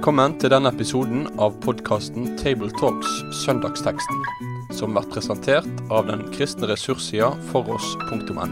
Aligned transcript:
Velkommen 0.00 0.38
til 0.40 0.48
denne 0.48 0.70
episoden 0.72 1.26
av 1.44 1.58
podkasten 1.60 2.30
Tabletalks 2.40 3.18
Søndagsteksten, 3.42 4.22
som 4.72 4.94
blir 4.96 5.10
presentert 5.12 5.82
av 5.92 6.06
den 6.08 6.22
kristne 6.32 6.70
ressurssida 6.70 7.28
foross.no. 7.50 8.46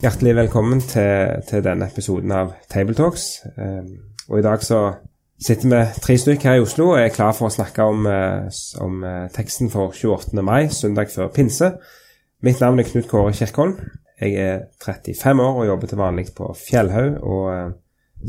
Hjertelig 0.00 0.34
velkommen 0.40 0.80
til, 0.80 1.36
til 1.52 1.66
denne 1.68 1.90
episoden 1.92 2.32
av 2.32 2.56
Tabletalks. 2.72 3.28
Um, 3.60 3.92
og 4.30 4.40
I 4.40 4.48
dag 4.48 4.64
så 4.64 4.82
sitter 5.36 5.74
vi 5.74 5.84
tre 6.00 6.20
stykker 6.24 6.54
her 6.54 6.62
i 6.62 6.64
Oslo 6.64 6.94
og 6.94 7.02
er 7.04 7.12
klar 7.12 7.36
for 7.36 7.52
å 7.52 7.56
snakke 7.60 7.92
om, 7.92 8.08
uh, 8.08 8.48
om 8.80 9.04
uh, 9.04 9.28
teksten 9.36 9.68
for 9.68 9.92
28. 9.92 10.32
mai, 10.40 10.72
søndag 10.72 11.12
før 11.12 11.28
pinse. 11.28 11.74
Mitt 12.40 12.64
navn 12.64 12.80
er 12.80 12.88
Knut 12.88 13.12
Kåre 13.12 13.36
Kirkholm. 13.36 13.76
Jeg 14.18 14.34
er 14.34 14.64
35 14.82 15.42
år 15.44 15.60
og 15.60 15.68
jobber 15.68 15.90
til 15.90 16.00
vanlig 16.00 16.24
på 16.34 16.48
Fjellhaug 16.58 17.20
og 17.22 17.44
eh, 17.52 17.76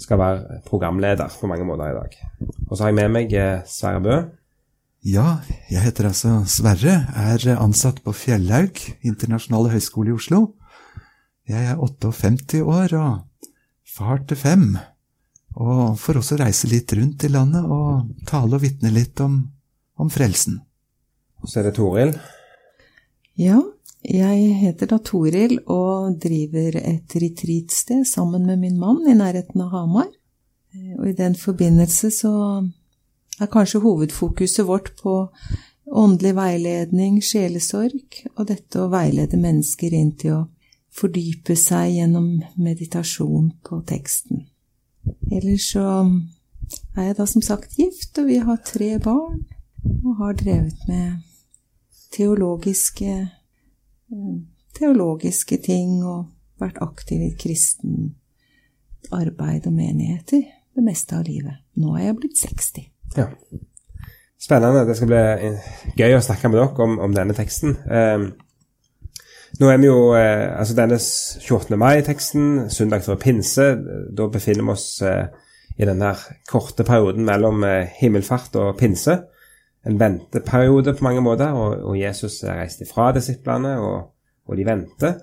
skal 0.03 0.19
være 0.21 0.59
programleder 0.67 1.33
på 1.33 1.49
mange 1.49 1.65
måter 1.65 1.89
i 1.89 1.97
dag. 1.97 2.19
Og 2.67 2.75
så 2.75 2.83
har 2.83 2.91
jeg 2.91 2.99
med 2.99 3.15
meg 3.15 3.33
eh, 3.33 3.63
Sverre 3.65 4.03
Bø. 4.05 4.19
Ja, 5.07 5.39
jeg 5.71 5.81
heter 5.87 6.09
altså 6.11 6.43
Sverre, 6.51 7.07
er 7.15 7.55
ansatt 7.55 8.03
på 8.03 8.13
Fjellhaug 8.13 8.83
internasjonale 9.01 9.71
høgskole 9.73 10.11
i 10.11 10.17
Oslo. 10.17 10.43
Jeg 11.49 11.71
er 11.71 11.81
58 11.81 12.61
år 12.61 12.93
og 12.99 13.47
far 13.89 14.21
til 14.29 14.37
fem, 14.37 14.65
og 15.57 15.97
får 15.97 16.19
også 16.21 16.37
reise 16.43 16.69
litt 16.69 16.93
rundt 16.93 17.25
i 17.25 17.31
landet 17.33 17.65
og 17.65 18.11
tale 18.29 18.59
og 18.59 18.61
vitne 18.61 18.93
litt 18.93 19.17
om, 19.25 19.41
om 19.97 20.11
frelsen. 20.13 20.59
Og 21.41 21.49
så 21.49 21.61
er 21.63 21.69
det 21.69 21.77
Toril. 21.79 22.13
Ja, 23.39 23.57
jeg 24.03 24.53
heter 24.61 24.87
da 24.87 24.97
Toril 25.03 25.57
og 25.67 26.19
driver 26.23 26.77
et 26.79 27.15
retreatsted 27.19 28.05
sammen 28.07 28.45
med 28.47 28.61
min 28.61 28.77
mann 28.79 29.03
i 29.07 29.15
nærheten 29.17 29.61
av 29.65 29.73
Hamar. 29.73 30.07
Og 30.99 31.09
i 31.09 31.17
den 31.17 31.35
forbindelse 31.35 32.11
så 32.13 32.31
er 33.39 33.51
kanskje 33.51 33.81
hovedfokuset 33.83 34.67
vårt 34.67 34.93
på 35.01 35.27
åndelig 35.89 36.35
veiledning, 36.37 37.19
sjelesorg, 37.23 38.21
og 38.37 38.47
dette 38.47 38.79
å 38.79 38.89
veilede 38.91 39.39
mennesker 39.41 39.95
inn 39.95 40.13
til 40.19 40.35
å 40.35 40.47
fordype 40.95 41.55
seg 41.57 41.95
gjennom 41.97 42.29
meditasjon 42.59 43.51
på 43.65 43.81
teksten. 43.89 44.45
Ellers 45.31 45.71
så 45.73 45.85
er 46.95 47.09
jeg 47.09 47.17
da 47.17 47.25
som 47.29 47.45
sagt 47.45 47.77
gift, 47.79 48.13
og 48.19 48.29
vi 48.29 48.37
har 48.43 48.61
tre 48.65 48.93
barn, 49.01 49.43
og 50.03 50.21
har 50.21 50.37
drevet 50.37 50.87
med 50.87 51.19
teologiske 52.13 53.38
teologiske 54.77 55.59
ting 55.63 55.99
og 56.03 56.27
vært 56.59 56.81
aktiv 56.83 57.23
i 57.23 57.33
kristen 57.39 58.13
arbeid 59.15 59.67
og 59.67 59.73
menigheter 59.73 60.43
det 60.75 60.83
meste 60.85 61.17
av 61.17 61.25
livet. 61.27 61.63
Nå 61.79 61.95
er 61.97 62.09
jeg 62.09 62.19
blitt 62.19 62.37
60. 62.39 62.85
Ja. 63.17 63.27
Spennende. 64.39 64.85
Det 64.87 64.95
skal 64.95 65.09
bli 65.09 65.23
gøy 65.99 66.15
å 66.15 66.23
snakke 66.23 66.51
med 66.51 66.61
dere 66.61 66.85
om, 66.85 66.99
om 67.03 67.15
denne 67.15 67.35
teksten. 67.35 67.75
Eh, 67.89 68.27
nå 69.59 69.71
er 69.71 69.79
vi 69.81 69.89
jo 69.89 70.13
eh, 70.15 70.45
Altså 70.53 70.75
denne 70.77 70.99
28. 70.99 71.79
mai-teksten, 71.79 72.69
søndag 72.71 73.03
før 73.07 73.19
pinse, 73.19 73.71
da 74.15 74.29
befinner 74.31 74.67
vi 74.67 74.75
oss 74.75 74.87
eh, 75.01 75.25
i 75.79 75.87
denne 75.87 76.13
korte 76.47 76.85
perioden 76.87 77.25
mellom 77.27 77.63
eh, 77.67 77.91
himmelfart 77.99 78.55
og 78.61 78.77
pinse 78.79 79.17
en 79.87 79.99
venteperiode 79.99 80.93
på 80.93 81.03
mange 81.03 81.21
måter, 81.21 81.51
og, 81.55 81.83
og 81.91 81.99
Jesus 81.99 82.43
reiste 82.43 82.83
ifra 82.83 83.11
disiplene, 83.15 83.77
og, 83.79 84.09
og, 84.47 84.57
de 84.57 84.65
venter. 84.67 85.13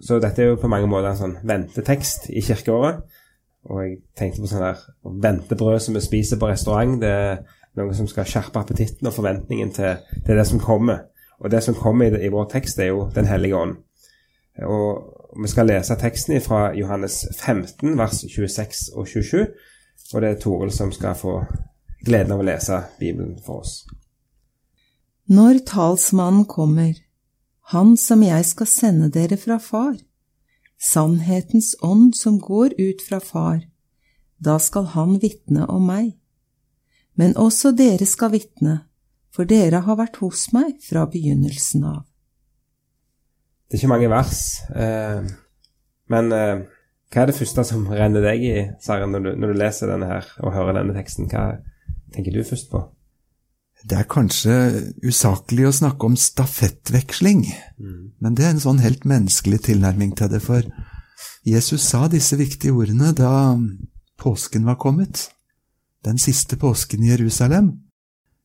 Så 0.00 0.18
dette 0.20 0.42
er 0.42 0.52
jo 0.52 0.60
på 0.60 0.68
mange 0.68 0.88
måter 0.88 1.10
en 1.10 1.20
sånn 1.20 1.38
ventetekst 1.48 2.30
i 2.32 2.42
kirkeåret. 2.44 3.02
Og 3.68 3.82
jeg 3.84 3.96
tenkte 4.16 4.40
på 4.40 4.48
sånn 4.48 4.64
der 4.64 4.84
ventebrød 5.24 5.82
som 5.84 5.96
vi 5.96 6.04
spiser 6.04 6.40
på 6.40 6.48
restaurant. 6.48 6.96
Det 7.02 7.10
er 7.10 7.42
noe 7.76 7.96
som 7.96 8.08
skal 8.08 8.28
skjerpe 8.28 8.62
appetitten 8.62 9.08
og 9.10 9.16
forventningen 9.16 9.72
til, 9.76 10.00
til 10.24 10.40
det 10.40 10.46
som 10.48 10.62
kommer. 10.62 11.04
Og 11.40 11.52
det 11.52 11.60
som 11.64 11.76
kommer 11.76 12.08
i, 12.08 12.24
i 12.24 12.32
vår 12.32 12.48
tekst, 12.52 12.80
er 12.80 12.92
jo 12.94 13.10
Den 13.14 13.28
hellige 13.28 13.56
ånd. 13.56 13.76
Og 14.64 15.42
vi 15.42 15.48
skal 15.48 15.68
lese 15.68 15.96
teksten 16.00 16.40
fra 16.40 16.70
Johannes 16.76 17.26
15, 17.36 17.98
vers 17.98 18.24
26 18.24 18.96
og 18.96 19.08
27. 19.08 19.46
Og 20.14 20.22
det 20.22 20.30
er 20.30 20.40
Toril 20.40 20.72
som 20.72 20.92
skal 20.92 21.14
få 21.14 21.40
gleden 22.04 22.34
av 22.34 22.42
å 22.42 22.46
lese 22.46 22.82
Bibelen 23.00 23.36
for 23.44 23.64
oss. 23.64 23.84
Når 25.30 25.62
talsmannen 25.68 26.46
kommer, 26.50 26.96
han 27.70 27.94
som 28.00 28.22
jeg 28.26 28.46
skal 28.48 28.66
sende 28.66 29.10
dere 29.14 29.38
fra 29.38 29.60
Far, 29.62 29.94
sannhetens 30.80 31.76
ånd 31.86 32.16
som 32.18 32.40
går 32.42 32.74
ut 32.80 33.04
fra 33.06 33.20
Far, 33.22 33.60
da 34.40 34.56
skal 34.58 34.88
han 34.96 35.18
vitne 35.22 35.68
om 35.68 35.86
meg. 35.86 36.16
Men 37.14 37.36
også 37.38 37.74
dere 37.76 38.08
skal 38.08 38.32
vitne, 38.32 38.80
for 39.30 39.46
dere 39.46 39.84
har 39.84 39.98
vært 40.00 40.18
hos 40.24 40.48
meg 40.56 40.80
fra 40.82 41.04
begynnelsen 41.06 41.84
av. 41.86 42.02
Det 43.68 43.76
er 43.76 43.82
ikke 43.84 43.92
mange 43.92 44.10
vers, 44.10 44.40
eh, 44.74 45.28
men 46.10 46.32
eh, 46.34 46.62
hva 47.10 47.22
er 47.22 47.30
det 47.30 47.36
første 47.38 47.62
som 47.66 47.84
renner 47.86 48.24
deg 48.24 48.42
i, 48.46 48.54
Sara, 48.82 49.06
når, 49.06 49.36
når, 49.38 49.52
du 49.52 49.60
leser 49.60 49.92
denne 49.92 50.08
her 50.10 50.26
og 50.42 50.56
hører 50.56 50.80
denne 50.80 50.96
teksten? 50.96 51.28
Hva, 51.30 51.60
tenker 52.14 52.34
du 52.34 52.42
først 52.44 52.70
på? 52.72 52.82
Det 53.80 53.96
er 53.96 54.08
kanskje 54.12 54.54
usaklig 55.06 55.64
å 55.68 55.72
snakke 55.72 56.08
om 56.10 56.16
stafettveksling, 56.20 57.46
mm. 57.80 58.00
men 58.20 58.36
det 58.36 58.44
er 58.44 58.54
en 58.54 58.64
sånn 58.66 58.82
helt 58.84 59.06
menneskelig 59.08 59.62
tilnærming 59.70 60.12
til 60.18 60.28
det, 60.32 60.42
for 60.44 60.66
Jesus 61.48 61.86
sa 61.88 62.04
disse 62.12 62.36
viktige 62.36 62.76
ordene 62.76 63.14
da 63.16 63.56
påsken 64.20 64.66
var 64.68 64.76
kommet, 64.80 65.30
den 66.04 66.20
siste 66.20 66.58
påsken 66.60 67.06
i 67.06 67.14
Jerusalem. 67.14 67.72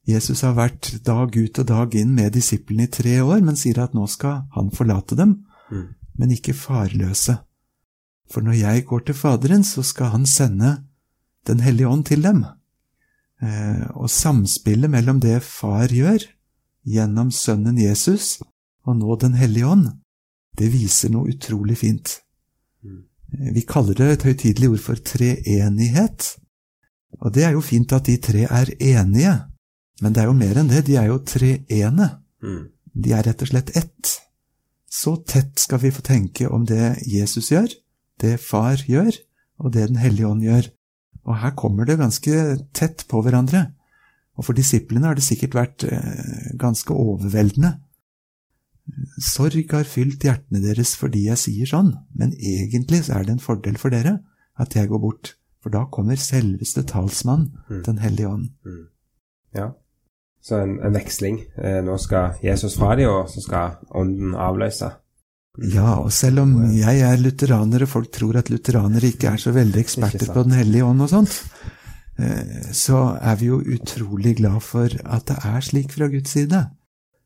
Jesus 0.07 0.43
har 0.45 0.55
vært 0.55 0.93
dag 1.03 1.35
ut 1.35 1.59
og 1.59 1.67
dag 1.67 1.95
inn 1.99 2.13
med 2.15 2.35
disiplene 2.35 2.87
i 2.87 2.91
tre 2.93 3.17
år, 3.23 3.41
men 3.43 3.59
sier 3.59 3.81
at 3.83 3.95
nå 3.97 4.05
skal 4.11 4.45
han 4.55 4.71
forlate 4.71 5.17
dem, 5.19 5.41
mm. 5.71 5.87
men 6.21 6.35
ikke 6.35 6.55
farløse. 6.55 7.39
For 8.31 8.45
når 8.45 8.59
jeg 8.61 8.85
går 8.89 9.05
til 9.05 9.17
Faderen, 9.17 9.63
så 9.63 9.83
skal 9.83 10.13
han 10.15 10.25
sende 10.25 10.77
Den 11.45 11.59
hellige 11.61 11.87
ånd 11.87 12.05
til 12.05 12.23
dem. 12.23 12.39
Eh, 13.43 13.83
og 13.99 14.09
samspillet 14.11 14.91
mellom 14.91 15.19
det 15.23 15.41
far 15.43 15.91
gjør, 15.91 16.23
gjennom 16.85 17.31
sønnen 17.33 17.77
Jesus, 17.81 18.39
og 18.85 18.99
nå 18.99 19.15
Den 19.19 19.33
hellige 19.33 19.67
ånd, 19.67 19.89
det 20.55 20.71
viser 20.71 21.11
noe 21.11 21.33
utrolig 21.33 21.77
fint. 21.81 22.19
Eh, 22.85 23.51
vi 23.55 23.65
kaller 23.67 23.97
det 23.97 24.11
et 24.11 24.27
høytidelig 24.29 24.69
ord 24.69 24.83
for 24.83 24.95
treenighet. 24.95 26.35
Og 27.21 27.33
det 27.33 27.45
er 27.47 27.55
jo 27.55 27.63
fint 27.63 27.91
at 27.95 28.05
de 28.07 28.17
tre 28.17 28.45
er 28.45 28.71
enige, 28.79 29.33
men 30.01 30.13
det 30.13 30.23
er 30.23 30.29
jo 30.29 30.37
mer 30.37 30.59
enn 30.59 30.69
det, 30.71 30.85
de 30.87 30.97
er 30.99 31.09
jo 31.09 31.21
treene. 31.23 32.09
De 32.95 33.11
er 33.15 33.23
rett 33.27 33.41
og 33.41 33.51
slett 33.51 33.71
ett. 33.75 34.11
Så 34.87 35.17
tett 35.27 35.59
skal 35.59 35.81
vi 35.83 35.91
få 35.91 36.03
tenke 36.05 36.47
om 36.47 36.65
det 36.67 37.01
Jesus 37.07 37.51
gjør, 37.51 37.67
det 38.21 38.39
Far 38.39 38.79
gjør, 38.87 39.15
og 39.59 39.73
det 39.73 39.87
Den 39.87 39.99
hellige 39.99 40.27
ånd 40.27 40.43
gjør. 40.43 40.69
Og 41.25 41.39
her 41.41 41.55
kommer 41.57 41.87
det 41.87 41.97
ganske 41.99 42.41
tett 42.75 43.05
på 43.09 43.21
hverandre. 43.25 43.67
Og 44.35 44.45
for 44.47 44.57
disiplene 44.57 45.09
har 45.09 45.17
det 45.17 45.25
sikkert 45.25 45.55
vært 45.57 45.85
eh, 45.87 46.51
ganske 46.59 46.93
overveldende. 46.93 47.77
Sorg 49.23 49.71
har 49.71 49.87
fylt 49.89 50.25
hjertene 50.27 50.61
deres 50.61 50.93
fordi 50.99 51.23
jeg 51.29 51.41
sier 51.41 51.69
sånn, 51.69 51.95
men 52.13 52.35
egentlig 52.37 53.05
så 53.07 53.17
er 53.17 53.25
det 53.25 53.37
en 53.37 53.41
fordel 53.41 53.79
for 53.81 53.93
dere 53.93 54.19
at 54.61 54.75
jeg 54.77 54.91
går 54.91 55.01
bort, 55.01 55.31
for 55.63 55.73
da 55.73 55.87
kommer 55.91 56.19
selveste 56.21 56.83
talsmann, 56.85 57.49
mm. 57.65 57.81
Den 57.87 57.97
hellige 58.03 58.29
ånd. 58.29 58.51
Mm. 58.67 58.83
Ja, 59.57 59.71
så 60.45 60.59
en, 60.61 60.77
en 60.85 60.93
veksling. 60.93 61.41
Eh, 61.57 61.79
nå 61.83 61.97
skal 61.97 62.37
Jesus 62.45 62.77
fra 62.77 62.93
dem, 62.99 63.09
og 63.09 63.31
så 63.33 63.41
skal 63.41 63.79
Ånden 63.97 64.35
avløse. 64.37 64.91
Ja, 65.63 66.01
og 66.01 66.11
selv 66.11 66.41
om 66.43 66.55
jeg 66.75 67.01
er 67.05 67.19
lutheraner, 67.21 67.85
og 67.85 67.91
folk 67.91 68.11
tror 68.13 68.39
at 68.41 68.49
lutheranere 68.51 69.11
ikke 69.13 69.31
er 69.31 69.41
så 69.41 69.53
veldig 69.55 69.79
eksperter 69.79 70.31
på 70.33 70.43
Den 70.43 70.57
hellige 70.57 70.85
ånd 70.85 71.05
og 71.05 71.11
sånt, 71.11 71.37
eh, 72.19 72.71
så 72.75 73.15
er 73.21 73.37
vi 73.39 73.51
jo 73.51 73.61
utrolig 73.61 74.35
glad 74.41 74.59
for 74.65 74.91
at 75.05 75.27
det 75.29 75.37
er 75.47 75.61
slik 75.63 75.95
fra 75.95 76.09
Guds 76.11 76.35
side. 76.35 76.65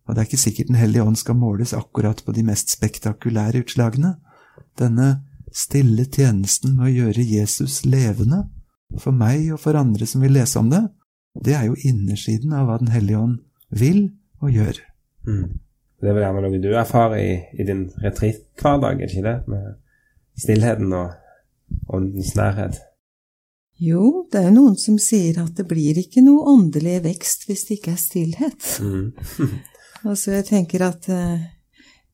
Og 0.05 0.15
det 0.15 0.21
er 0.21 0.29
ikke 0.29 0.41
sikkert 0.41 0.67
Den 0.67 0.81
hellige 0.81 1.03
ånd 1.03 1.17
skal 1.17 1.37
måles 1.37 1.73
akkurat 1.73 2.21
på 2.25 2.33
de 2.33 2.43
mest 2.43 2.69
spektakulære 2.69 3.63
utslagene. 3.63 4.15
Denne 4.77 5.23
stille 5.53 6.05
tjenesten 6.05 6.75
med 6.77 6.89
å 6.89 6.93
gjøre 6.93 7.25
Jesus 7.25 7.83
levende, 7.85 8.45
for 8.97 9.13
meg 9.13 9.51
og 9.53 9.59
for 9.61 9.77
andre 9.77 10.05
som 10.09 10.21
vil 10.21 10.33
lese 10.33 10.57
om 10.61 10.69
det, 10.69 10.81
det 11.45 11.53
er 11.53 11.67
jo 11.69 11.77
innersiden 11.85 12.53
av 12.57 12.67
hva 12.67 12.77
Den 12.81 12.93
hellige 12.93 13.17
ånd 13.17 13.39
vil 13.69 14.11
og 14.41 14.53
gjør. 14.53 14.79
Mm. 15.27 15.59
Det 16.00 16.07
er 16.07 16.16
vel 16.16 16.24
gjerne 16.24 16.44
noe 16.46 16.62
du 16.63 16.69
erfarer 16.80 17.19
i, 17.19 17.31
i 17.60 17.66
din 17.68 17.88
retreat-hverdag, 18.00 19.01
er 19.01 19.10
det 19.10 19.16
ikke 19.18 19.25
det? 19.25 19.40
Med 19.51 19.74
stillheten 20.40 20.94
og 20.96 21.92
åndens 21.92 22.36
nærhet. 22.40 22.80
Jo, 23.80 24.25
det 24.31 24.42
er 24.44 24.51
noen 24.51 24.75
som 24.80 24.98
sier 25.00 25.38
at 25.40 25.56
det 25.56 25.63
blir 25.69 26.00
ikke 26.01 26.24
noe 26.24 26.44
åndelig 26.51 26.98
vekst 27.06 27.46
hvis 27.48 27.66
det 27.68 27.78
ikke 27.78 27.94
er 27.94 28.01
stillhet. 28.01 28.69
Mm. 28.84 29.13
altså, 30.10 30.34
jeg 30.36 30.48
tenker 30.50 30.84
at 30.90 31.07
uh, 31.07 31.40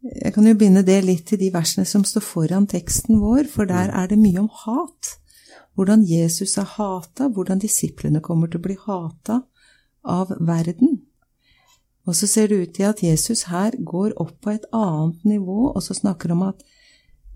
Jeg 0.06 0.34
kan 0.36 0.46
jo 0.46 0.54
binde 0.54 0.84
det 0.86 1.00
litt 1.02 1.26
til 1.32 1.42
de 1.42 1.50
versene 1.54 1.86
som 1.90 2.04
står 2.06 2.22
foran 2.22 2.68
teksten 2.70 3.18
vår, 3.18 3.48
for 3.50 3.66
der 3.66 3.90
er 3.90 4.12
det 4.12 4.20
mye 4.22 4.44
om 4.44 4.52
hat. 4.66 5.16
Hvordan 5.74 6.06
Jesus 6.06 6.54
er 6.62 6.70
hata, 6.76 7.28
hvordan 7.34 7.60
disiplene 7.60 8.22
kommer 8.22 8.48
til 8.48 8.62
å 8.62 8.66
bli 8.68 8.78
hata 8.86 9.42
av 10.06 10.30
verden. 10.38 11.00
Og 12.06 12.16
så 12.16 12.28
ser 12.30 12.48
det 12.48 12.62
ut 12.62 12.74
til 12.76 12.88
at 12.90 13.04
Jesus 13.04 13.48
her 13.50 13.76
går 13.86 14.14
opp 14.22 14.36
på 14.42 14.54
et 14.54 14.66
annet 14.74 15.24
nivå, 15.26 15.72
og 15.72 15.84
så 15.84 15.94
snakker 15.98 16.32
om 16.36 16.44
at 16.46 16.62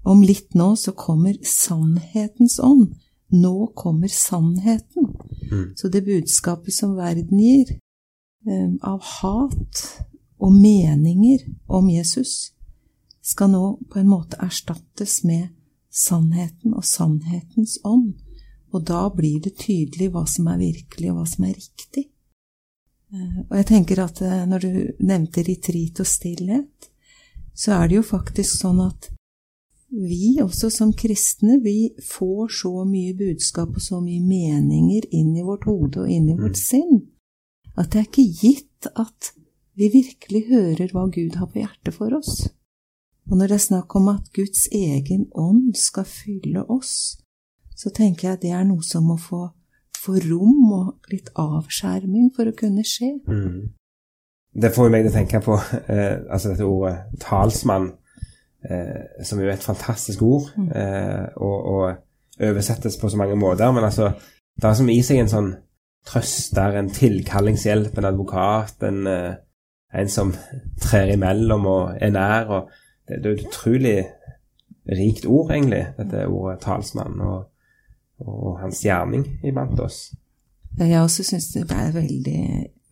om 0.05 0.21
litt 0.23 0.55
nå 0.55 0.75
så 0.79 0.93
kommer 0.97 1.37
sannhetens 1.45 2.59
ånd. 2.63 2.93
Nå 3.29 3.71
kommer 3.77 4.07
sannheten. 4.07 5.09
Mm. 5.51 5.73
Så 5.75 5.89
det 5.89 6.05
budskapet 6.05 6.73
som 6.73 6.95
verden 6.97 7.41
gir, 7.41 7.75
eh, 8.47 8.69
av 8.81 9.01
hat 9.01 9.83
og 10.39 10.53
meninger 10.53 11.43
om 11.67 11.89
Jesus, 11.89 12.53
skal 13.21 13.51
nå 13.51 13.79
på 13.91 13.99
en 13.99 14.09
måte 14.09 14.39
erstattes 14.41 15.23
med 15.23 15.49
sannheten 15.91 16.73
og 16.73 16.85
sannhetens 16.85 17.77
ånd. 17.83 18.13
Og 18.73 18.85
da 18.85 19.09
blir 19.09 19.41
det 19.41 19.57
tydelig 19.57 20.11
hva 20.13 20.25
som 20.29 20.47
er 20.47 20.61
virkelig, 20.61 21.11
og 21.11 21.19
hva 21.19 21.27
som 21.27 21.45
er 21.49 21.57
riktig. 21.57 22.09
Eh, 23.13 23.39
Og 23.49 23.55
jeg 23.57 23.65
tenker 23.65 24.03
at 24.03 24.21
eh, 24.21 24.45
når 24.49 24.65
du 24.65 24.71
nevnte 25.05 25.45
retreat 25.45 25.99
og 25.99 26.07
stillhet, 26.07 26.89
så 27.55 27.79
er 27.79 27.89
det 27.89 27.99
jo 27.99 28.05
faktisk 28.05 28.61
sånn 28.61 28.83
at 28.85 29.09
vi 29.89 30.37
også 30.43 30.69
som 30.69 30.91
kristne, 30.93 31.57
vi 31.63 31.89
får 32.05 32.51
så 32.61 32.85
mye 32.85 33.15
budskap 33.17 33.73
og 33.73 33.81
så 33.81 33.97
mye 34.03 34.21
meninger 34.21 35.07
inn 35.09 35.33
i 35.33 35.45
vårt 35.45 35.65
hode 35.65 36.03
og 36.03 36.11
inn 36.13 36.29
i 36.29 36.37
vårt 36.37 36.59
sinn, 36.61 37.07
at 37.73 37.89
det 37.91 38.03
er 38.03 38.07
ikke 38.07 38.27
gitt 38.43 38.89
at 38.93 39.31
vi 39.79 39.89
virkelig 39.89 40.43
hører 40.51 40.93
hva 40.93 41.07
Gud 41.09 41.39
har 41.39 41.49
på 41.49 41.63
hjertet 41.63 41.95
for 41.95 42.13
oss. 42.13 42.49
Og 43.29 43.37
når 43.37 43.49
det 43.49 43.57
er 43.57 43.65
snakk 43.65 43.95
om 43.97 44.11
at 44.13 44.29
Guds 44.35 44.67
egen 44.75 45.25
ånd 45.33 45.73
skal 45.77 46.05
fylle 46.05 46.65
oss, 46.69 47.17
så 47.73 47.89
tenker 47.89 48.29
jeg 48.29 48.41
det 48.43 48.53
er 48.53 48.65
noe 48.67 48.85
som 48.85 49.07
må 49.09 49.17
få, 49.21 49.47
få 49.99 50.15
rom 50.23 50.73
og 50.75 51.11
litt 51.11 51.29
avskjerming 51.39 52.31
for 52.35 52.49
å 52.49 52.55
kunne 52.57 52.85
skje. 52.87 53.15
Mm. 53.27 53.69
Det 54.59 54.71
får 54.73 54.89
meg 54.91 55.05
til 55.05 55.11
å 55.11 55.17
tenke 55.17 55.41
på 55.45 55.55
eh, 55.93 56.21
altså 56.25 56.53
dette 56.53 56.67
ordet 56.67 57.19
talsmann, 57.21 57.91
eh, 58.65 59.23
som 59.23 59.39
er 59.39 59.45
jo 59.49 59.53
et 59.53 59.65
fantastisk 59.65 60.23
ord, 60.25 60.49
eh, 60.73 61.25
og, 61.37 61.57
og 61.73 62.45
oversettes 62.49 62.97
på 62.97 63.11
så 63.11 63.19
mange 63.19 63.37
måter. 63.39 63.71
Men 63.75 63.85
altså, 63.85 64.13
det 64.57 64.69
er 64.69 64.79
som 64.79 64.89
i 64.89 65.01
seg 65.05 65.21
en 65.21 65.31
sånn 65.31 65.51
trøster, 66.09 66.79
en 66.79 66.89
tilkallingshjelp, 66.93 67.97
en 67.97 68.09
advokat, 68.09 68.87
en, 68.87 69.05
eh, 69.07 69.33
en 69.99 70.11
som 70.11 70.33
trer 70.81 71.13
imellom 71.13 71.67
og 71.69 72.01
er 72.01 72.15
nær. 72.15 72.55
og 72.57 72.71
Det, 73.07 73.21
det 73.23 73.25
er 73.25 73.37
et 73.37 73.47
utrolig 73.47 73.97
rikt 74.89 75.25
ord, 75.29 75.51
egentlig, 75.51 75.85
dette 75.97 76.25
ordet 76.27 76.59
talsmann, 76.65 77.21
og, 77.21 77.48
og 78.25 78.59
hans 78.61 78.81
gjerning 78.85 79.25
iblant 79.45 79.79
oss. 79.83 80.09
Jeg 80.79 80.99
også 81.01 81.25
syns 81.27 81.49
det 81.53 81.65
er 81.73 81.91
veldig, 81.95 82.41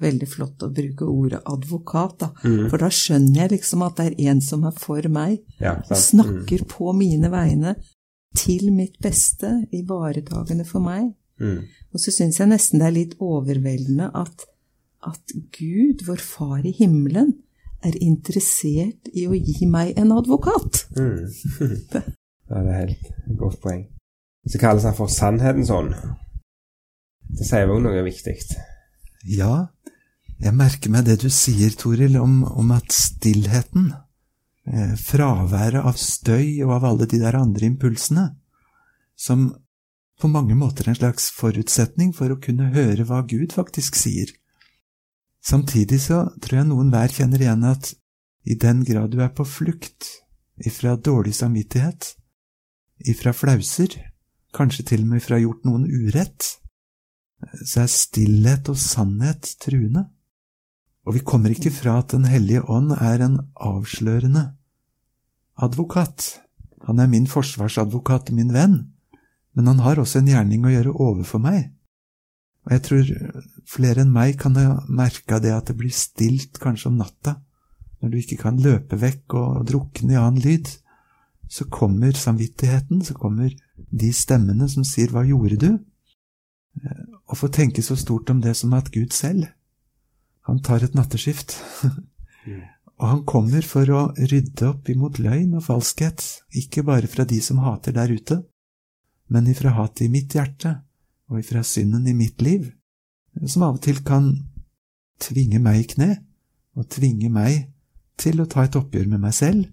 veldig 0.01 0.27
flott 0.29 0.63
å 0.65 0.71
bruke 0.74 1.07
ordet 1.07 1.41
advokat, 1.47 2.18
da. 2.24 2.31
Mm. 2.44 2.65
For 2.71 2.81
da 2.81 2.89
skjønner 2.94 3.44
jeg 3.44 3.53
liksom 3.53 3.85
at 3.85 4.00
det 4.00 4.07
er 4.09 4.33
en 4.33 4.41
som 4.44 4.65
er 4.68 4.75
for 4.75 5.07
meg, 5.13 5.39
Ja, 5.62 5.77
og 5.85 6.01
snakker 6.01 6.65
på 6.69 6.91
mine 6.97 7.31
vegne 7.33 7.77
til 8.38 8.69
mitt 8.75 9.00
beste, 9.03 9.63
ivaretagende 9.74 10.65
for 10.68 10.83
meg. 10.83 11.13
Mm. 11.39 11.65
Og 11.94 12.01
så 12.01 12.13
syns 12.13 12.39
jeg 12.41 12.51
nesten 12.51 12.81
det 12.81 12.89
er 12.89 12.97
litt 12.97 13.18
overveldende 13.23 14.09
at, 14.18 14.47
at 15.06 15.35
Gud, 15.56 16.03
vår 16.07 16.21
Far 16.23 16.65
i 16.65 16.73
himmelen, 16.75 17.38
er 17.85 17.94
interessert 18.01 19.12
i 19.13 19.27
å 19.30 19.38
gi 19.38 19.68
meg 19.69 19.97
en 20.01 20.15
advokat. 20.15 20.88
Mm. 20.97 21.30
det 21.94 22.01
er 22.50 22.65
et 22.65 22.80
helt 22.81 23.38
godt 23.39 23.62
poeng. 23.63 23.85
Så 24.47 24.59
kalles 24.61 24.85
han 24.88 24.95
for 24.95 25.11
sannhetens 25.11 25.71
ånd. 25.73 25.95
Det 27.38 27.45
sier 27.45 27.69
også 27.69 27.83
noe 27.83 28.03
viktig. 28.05 28.35
Ja, 29.27 29.67
jeg 30.38 30.53
merker 30.55 30.94
meg 30.94 31.07
det 31.07 31.19
du 31.23 31.29
sier, 31.33 31.73
Toril, 31.75 32.15
om, 32.21 32.44
om 32.47 32.71
at 32.75 32.94
stillheten, 32.94 33.91
eh, 34.69 34.94
fraværet 35.01 35.83
av 35.83 35.97
støy 35.99 36.61
og 36.65 36.75
av 36.77 36.91
alle 36.91 37.07
de 37.09 37.19
der 37.21 37.35
andre 37.39 37.67
impulsene, 37.67 38.27
som 39.17 39.49
på 40.21 40.29
mange 40.31 40.55
måter 40.57 40.88
er 40.88 40.95
en 40.95 40.99
slags 41.01 41.29
forutsetning 41.33 42.13
for 42.15 42.33
å 42.33 42.39
kunne 42.41 42.71
høre 42.73 43.05
hva 43.05 43.23
Gud 43.27 43.53
faktisk 43.53 43.97
sier. 43.99 44.31
Samtidig 45.44 45.99
så 46.07 46.23
tror 46.41 46.61
jeg 46.61 46.69
noen 46.69 46.89
hver 46.94 47.11
kjenner 47.13 47.44
igjen 47.44 47.65
at 47.67 47.91
i 48.47 48.55
den 48.57 48.83
grad 48.88 49.11
du 49.13 49.21
er 49.21 49.33
på 49.35 49.45
flukt 49.45 50.07
ifra 50.65 50.95
dårlig 50.97 51.35
samvittighet, 51.38 52.13
ifra 53.05 53.33
flauser, 53.35 53.94
kanskje 54.57 54.86
til 54.92 55.06
og 55.06 55.13
med 55.13 55.24
fra 55.24 55.39
gjort 55.42 55.65
noen 55.68 55.86
urett, 55.86 56.57
så 57.63 57.83
er 57.83 57.94
stillhet 57.94 58.69
og 58.71 58.80
sannhet 58.81 59.54
truende. 59.62 60.07
Og 61.07 61.15
vi 61.15 61.24
kommer 61.24 61.54
ikke 61.54 61.71
fra 61.71 62.00
at 62.01 62.12
Den 62.12 62.25
hellige 62.27 62.65
ånd 62.68 62.92
er 62.92 63.24
en 63.24 63.39
avslørende 63.56 64.57
advokat. 65.56 66.42
Han 66.88 67.00
er 67.00 67.07
min 67.07 67.27
forsvarsadvokat 67.27 68.30
og 68.31 68.36
min 68.36 68.54
venn, 68.54 68.77
men 69.56 69.68
han 69.68 69.80
har 69.86 70.00
også 70.00 70.19
en 70.19 70.31
gjerning 70.31 70.65
å 70.65 70.74
gjøre 70.74 70.94
overfor 70.94 71.42
meg. 71.42 71.71
Og 72.68 72.74
jeg 72.75 72.83
tror 72.83 73.12
flere 73.68 74.04
enn 74.04 74.12
meg 74.12 74.36
kan 74.42 74.57
ha 74.59 74.81
merka 74.92 75.39
det 75.39 75.54
at 75.56 75.69
det 75.71 75.77
blir 75.80 75.94
stilt 75.95 76.59
kanskje 76.59 76.92
om 76.92 77.00
natta, 77.00 77.38
når 78.01 78.12
du 78.12 78.18
ikke 78.19 78.42
kan 78.44 78.59
løpe 78.62 79.00
vekk 79.00 79.38
og 79.39 79.63
drukne 79.69 80.13
i 80.13 80.19
annen 80.19 80.44
lyd. 80.44 80.68
Så 81.48 81.69
kommer 81.71 82.12
samvittigheten, 82.12 83.01
så 83.07 83.15
kommer 83.15 83.56
de 83.77 84.09
stemmene 84.13 84.68
som 84.69 84.85
sier 84.88 85.12
hva 85.13 85.24
gjorde 85.27 85.59
du? 85.62 85.69
Å 87.27 87.35
få 87.38 87.50
tenke 87.53 87.83
så 87.83 87.97
stort 88.00 88.29
om 88.29 88.41
det 88.44 88.56
som 88.57 88.74
at 88.77 88.91
Gud 88.94 89.13
selv, 89.15 89.47
han 90.47 90.62
tar 90.63 90.85
et 90.85 90.95
natteskift. 90.95 91.57
og 92.97 93.06
han 93.06 93.24
kommer 93.29 93.65
for 93.65 93.89
å 93.94 94.03
rydde 94.18 94.69
opp 94.69 94.89
imot 94.89 95.19
løgn 95.21 95.57
og 95.59 95.65
falskhet, 95.68 96.24
ikke 96.56 96.85
bare 96.88 97.09
fra 97.12 97.27
de 97.27 97.39
som 97.44 97.62
hater 97.65 97.95
der 97.97 98.13
ute, 98.13 98.41
men 99.27 99.50
ifra 99.51 99.74
hatet 99.75 100.07
i 100.07 100.12
mitt 100.12 100.33
hjerte 100.38 100.77
og 101.27 101.41
ifra 101.41 101.63
synden 101.68 102.07
i 102.07 102.15
mitt 102.15 102.41
liv, 102.41 102.69
som 103.45 103.68
av 103.68 103.77
og 103.77 103.83
til 103.83 104.00
kan 104.07 104.31
tvinge 105.21 105.59
meg 105.62 105.81
i 105.81 105.88
kne, 105.94 106.12
og 106.77 106.88
tvinge 106.94 107.30
meg 107.33 107.68
til 108.21 108.41
å 108.41 108.47
ta 108.50 108.63
et 108.65 108.77
oppgjør 108.77 109.09
med 109.12 109.21
meg 109.25 109.35
selv, 109.35 109.66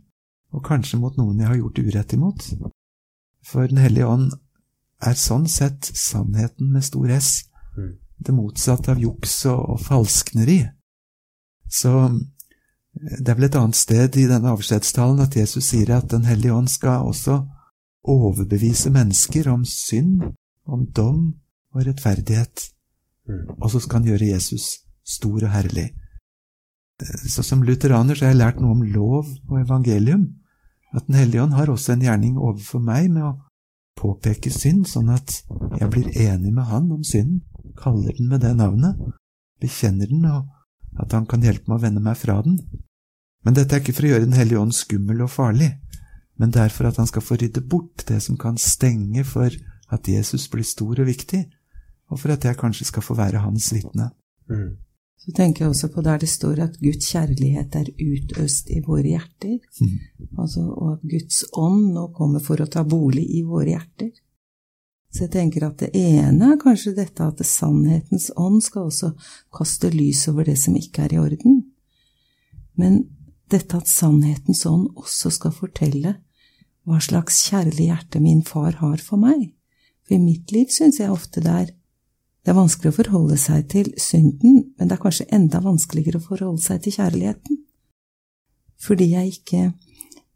og 0.54 0.64
kanskje 0.66 0.98
mot 1.00 1.16
noen 1.18 1.40
jeg 1.40 1.50
har 1.50 1.60
gjort 1.60 1.80
urett 1.84 2.16
imot. 2.16 2.48
For 3.44 3.66
Den 3.68 3.78
hellige 3.82 4.06
ånd 4.08 4.32
er 5.04 5.18
sånn 5.20 5.46
sett 5.48 5.84
sannheten 5.94 6.72
med 6.72 6.84
stor 6.84 7.10
S, 7.10 7.44
Mm. 7.76 7.96
det 8.22 8.32
motsatte 8.34 8.92
av 8.92 8.98
juks 9.02 9.46
og, 9.50 9.58
og 9.74 9.80
falskneri. 9.80 10.60
Så 11.68 11.90
det 12.94 13.28
er 13.28 13.34
vel 13.34 13.44
et 13.48 13.56
annet 13.58 13.74
sted 13.74 14.16
i 14.16 14.26
denne 14.30 14.52
avskjedstalen 14.54 15.20
at 15.24 15.34
Jesus 15.34 15.64
sier 15.72 15.90
at 15.96 16.08
Den 16.08 16.24
hellige 16.24 16.54
ånd 16.54 16.68
skal 16.70 17.02
også 17.08 17.40
overbevise 18.06 18.90
mennesker 18.94 19.48
om 19.50 19.64
synd, 19.64 20.22
om 20.66 20.86
dom 20.86 21.34
og 21.74 21.86
rettferdighet, 21.86 22.70
Mm. 23.28 23.56
og 23.60 23.70
så 23.70 23.80
skal 23.80 23.98
han 24.02 24.08
gjøre 24.08 24.30
Jesus 24.34 24.78
stor 25.04 25.42
og 25.42 25.50
herlig. 25.50 25.90
Så 27.26 27.42
som 27.42 27.62
lutheraner 27.62 28.14
så 28.14 28.26
har 28.26 28.32
jeg 28.34 28.38
lært 28.38 28.60
noe 28.60 28.70
om 28.70 28.82
lov 28.82 29.26
og 29.48 29.60
evangelium, 29.60 30.28
at 30.94 31.06
Den 31.06 31.18
hellige 31.18 31.42
ånd 31.42 31.56
har 31.56 31.70
også 31.70 31.94
en 31.94 32.04
gjerning 32.04 32.38
overfor 32.38 32.82
meg 32.82 33.10
med 33.10 33.26
å 33.26 33.34
påpeke 33.98 34.50
synd, 34.52 34.86
sånn 34.88 35.10
at 35.14 35.40
jeg 35.80 35.90
blir 35.90 36.10
enig 36.26 36.52
med 36.54 36.68
han 36.70 36.90
om 36.94 37.02
synden, 37.06 37.42
kaller 37.78 38.14
den 38.14 38.28
med 38.30 38.44
det 38.44 38.52
navnet, 38.58 38.98
bekjenner 39.62 40.10
den, 40.10 40.26
og 40.28 41.02
at 41.02 41.14
han 41.16 41.26
kan 41.26 41.42
hjelpe 41.42 41.70
meg 41.70 41.80
å 41.80 41.84
vende 41.84 42.02
meg 42.04 42.18
fra 42.18 42.40
den. 42.44 42.58
Men 43.44 43.56
dette 43.56 43.76
er 43.76 43.82
ikke 43.82 43.96
for 43.96 44.06
å 44.06 44.12
gjøre 44.12 44.28
Den 44.28 44.38
hellige 44.38 44.60
ånd 44.60 44.74
skummel 44.74 45.24
og 45.24 45.32
farlig, 45.34 45.72
men 46.38 46.50
det 46.54 46.62
er 46.62 46.74
for 46.74 46.88
at 46.88 46.98
han 46.98 47.10
skal 47.10 47.22
få 47.22 47.38
rydde 47.38 47.62
bort 47.70 48.06
det 48.08 48.20
som 48.22 48.38
kan 48.40 48.56
stenge 48.58 49.24
for 49.26 49.50
at 49.92 50.08
Jesus 50.08 50.48
blir 50.50 50.66
stor 50.66 51.02
og 51.02 51.06
viktig, 51.06 51.44
og 52.10 52.20
for 52.20 52.34
at 52.34 52.44
jeg 52.44 52.58
kanskje 52.58 52.88
skal 52.88 53.04
få 53.04 53.16
være 53.18 53.42
hans 53.44 53.70
vitne. 53.74 54.10
Mm. 54.50 54.76
Så 55.24 55.32
tenker 55.32 55.64
jeg 55.64 55.72
også 55.72 55.88
på 55.88 56.02
der 56.04 56.20
det 56.20 56.28
står 56.28 56.60
at 56.66 56.74
Guds 56.82 57.06
kjærlighet 57.08 57.76
er 57.80 57.88
utøst 57.96 58.68
i 58.74 58.82
våre 58.84 59.14
hjerter. 59.14 59.56
Mm. 59.80 59.94
Altså, 60.36 60.66
og 60.68 60.98
at 60.98 61.06
Guds 61.08 61.44
ånd 61.56 61.94
nå 61.94 62.10
kommer 62.16 62.44
for 62.44 62.60
å 62.60 62.68
ta 62.68 62.84
bolig 62.84 63.24
i 63.38 63.40
våre 63.46 63.72
hjerter. 63.72 64.12
Så 65.14 65.24
jeg 65.24 65.32
tenker 65.36 65.64
at 65.68 65.78
det 65.80 65.92
ene 65.96 66.50
er 66.52 66.60
kanskje 66.60 66.96
dette 66.96 67.24
at 67.24 67.40
sannhetens 67.46 68.32
ånd 68.36 68.60
skal 68.66 68.90
også 68.90 69.12
kaste 69.54 69.92
lys 69.94 70.26
over 70.32 70.50
det 70.50 70.58
som 70.60 70.76
ikke 70.76 71.06
er 71.06 71.14
i 71.14 71.20
orden. 71.22 71.60
Men 72.74 73.04
dette 73.52 73.78
at 73.78 73.88
sannhetens 73.88 74.64
ånd 74.66 74.90
også 74.98 75.30
skal 75.32 75.54
fortelle 75.54 76.16
hva 76.84 76.98
slags 77.00 77.38
kjærlig 77.46 77.88
hjerte 77.88 78.20
min 78.20 78.42
far 78.44 78.74
har 78.82 79.00
for 79.00 79.22
meg. 79.22 79.54
For 80.04 80.18
i 80.18 80.20
mitt 80.20 80.52
liv 80.52 80.68
syns 80.74 80.98
jeg 81.00 81.14
ofte 81.14 81.40
det 81.40 81.54
er 81.62 81.72
det 82.44 82.52
er 82.52 82.58
vanskelig 82.58 82.92
å 82.92 82.96
forholde 82.98 83.38
seg 83.40 83.68
til 83.72 83.86
synden, 84.00 84.58
men 84.76 84.88
det 84.88 84.98
er 84.98 85.00
kanskje 85.00 85.30
enda 85.32 85.62
vanskeligere 85.64 86.20
å 86.20 86.26
forholde 86.26 86.60
seg 86.60 86.82
til 86.84 86.98
kjærligheten. 86.98 87.62
Fordi 88.84 89.06
jeg 89.14 89.32
ikke 89.38 89.62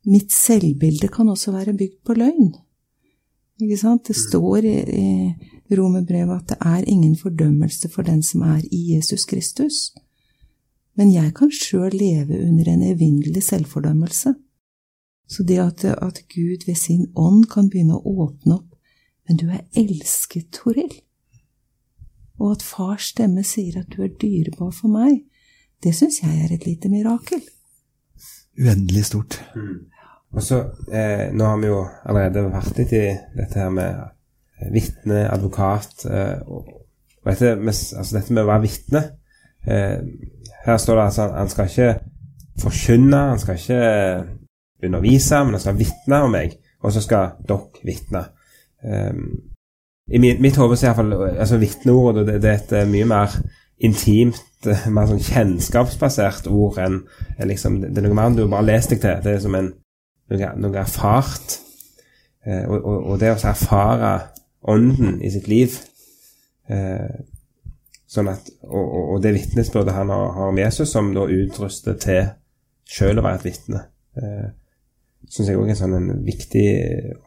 mitt 0.08 0.32
selvbilde 0.32 1.10
kan 1.12 1.28
også 1.28 1.52
være 1.52 1.76
bygd 1.76 1.98
på 2.08 2.16
løgn. 2.16 2.54
Ikke 3.60 3.76
sant? 3.76 4.06
Det 4.08 4.16
står 4.16 4.64
i, 4.64 4.76
i 5.68 5.76
romerbrevet 5.76 6.36
at 6.36 6.52
det 6.54 6.58
er 6.64 6.88
ingen 6.88 7.16
fordømmelse 7.18 7.90
for 7.92 8.06
den 8.06 8.22
som 8.24 8.46
er 8.46 8.62
i 8.64 8.94
Jesus 8.94 9.26
Kristus. 9.28 9.90
Men 10.96 11.12
jeg 11.12 11.34
kan 11.36 11.50
sjøl 11.52 11.92
leve 11.92 12.38
under 12.40 12.70
en 12.72 12.86
evinnelig 12.88 13.42
selvfordømmelse. 13.50 14.32
Så 15.28 15.44
det 15.44 15.58
at, 15.60 15.84
at, 15.84 16.22
Gud 16.32 16.64
ved 16.66 16.74
sin 16.74 17.10
ånd 17.16 17.44
kan 17.52 17.68
begynne 17.68 17.98
å 17.98 18.14
åpne 18.24 18.62
opp 18.62 18.74
Men 19.28 19.36
du 19.36 19.50
er 19.52 19.66
elsket, 19.76 20.46
Toril. 20.56 20.94
Og 22.38 22.54
at 22.54 22.62
fars 22.62 23.10
stemme 23.12 23.42
sier 23.46 23.80
at 23.80 23.90
du 23.94 24.02
er 24.04 24.14
dyrebar 24.20 24.70
for 24.74 24.90
meg, 24.92 25.24
det 25.82 25.94
syns 25.94 26.20
jeg 26.22 26.42
er 26.44 26.54
et 26.54 26.66
lite 26.66 26.90
mirakel. 26.90 27.42
Uendelig 28.58 29.04
stort. 29.10 29.38
Mm. 29.54 29.86
Og 30.34 30.42
så, 30.42 30.58
eh, 30.92 31.32
Nå 31.32 31.44
har 31.44 31.58
vi 31.58 31.70
jo 31.70 31.84
allerede 32.04 32.48
vært 32.50 32.78
litt 32.78 32.92
i 32.92 33.04
dette 33.36 33.58
her 33.58 33.70
med 33.72 34.00
eh, 34.60 34.72
vitne, 34.74 35.22
advokat 35.30 36.04
eh, 36.10 36.42
og, 36.46 36.66
og 37.22 37.30
dette, 37.30 37.54
med, 37.56 37.72
altså 37.72 38.18
dette 38.18 38.34
med 38.34 38.44
å 38.44 38.50
være 38.50 38.64
vitne. 38.66 39.04
Eh, 39.66 40.02
her 40.66 40.80
står 40.82 40.98
det 40.98 41.04
altså 41.04 41.28
han 41.32 41.52
skal 41.52 41.70
ikke 41.70 41.92
forkynne, 42.58 43.22
han 43.32 43.40
skal 43.40 43.60
ikke 43.60 43.82
undervise, 44.84 45.44
men 45.44 45.56
han 45.56 45.62
skal 45.62 45.78
vitne 45.78 46.22
om 46.26 46.34
meg, 46.34 46.58
og 46.82 46.94
så 46.94 47.02
skal 47.02 47.38
dere 47.48 47.86
vitne. 47.86 48.24
Um, 48.82 49.22
I 50.08 50.18
mitt, 50.18 50.40
mitt 50.40 50.56
hode 50.56 50.76
er 50.78 50.88
iallfall 50.88 51.12
altså, 51.28 51.58
vitneordet 51.60 52.26
det, 52.26 52.38
det, 52.42 52.50
er 52.50 52.62
et 52.62 52.74
eh, 52.80 52.88
mye 52.88 53.08
mer 53.08 53.34
intimt, 53.84 54.40
eh, 54.66 54.86
mer 54.92 55.08
sånn 55.10 55.22
kjennskapsbasert 55.22 56.48
ord 56.50 56.80
enn 56.82 57.02
liksom, 57.50 57.80
Det 57.84 58.00
er 58.00 58.08
noe 58.08 58.16
mer 58.16 58.30
enn 58.30 58.38
du 58.38 58.46
bare 58.46 58.62
har 58.62 58.70
lest 58.70 58.94
deg 58.94 59.02
til. 59.04 59.20
Det 59.24 59.34
er 59.36 59.42
som 59.44 59.56
en, 59.58 59.72
noe, 60.32 60.52
noe 60.64 60.80
erfart. 60.80 61.58
Eh, 62.46 62.64
og, 62.64 62.78
og, 62.78 62.98
og, 63.02 63.18
det 63.20 63.34
å 63.34 63.40
erfare 63.50 64.12
ånden 64.68 65.18
i 65.24 65.30
sitt 65.32 65.48
liv 65.50 65.76
eh, 66.72 67.20
sånn 68.08 68.30
at, 68.32 68.48
og, 68.64 68.86
og 69.14 69.22
det 69.22 69.34
vitnesbyrdet 69.36 69.94
han 69.94 70.12
har, 70.12 70.32
har 70.36 70.52
om 70.52 70.60
Jesus, 70.60 70.92
som 70.94 71.12
da 71.14 71.26
utruster 71.28 71.98
til 72.00 72.30
sjøl 72.88 73.20
å 73.20 73.26
være 73.26 73.42
et 73.42 73.48
vitne. 73.50 73.84
eh, 74.16 74.48
syns 75.28 75.50
jeg 75.50 75.58
òg 75.60 75.68
er 75.68 75.74
en 75.74 75.80
sånn 75.82 75.96
en 75.98 76.22
viktig, 76.24 76.68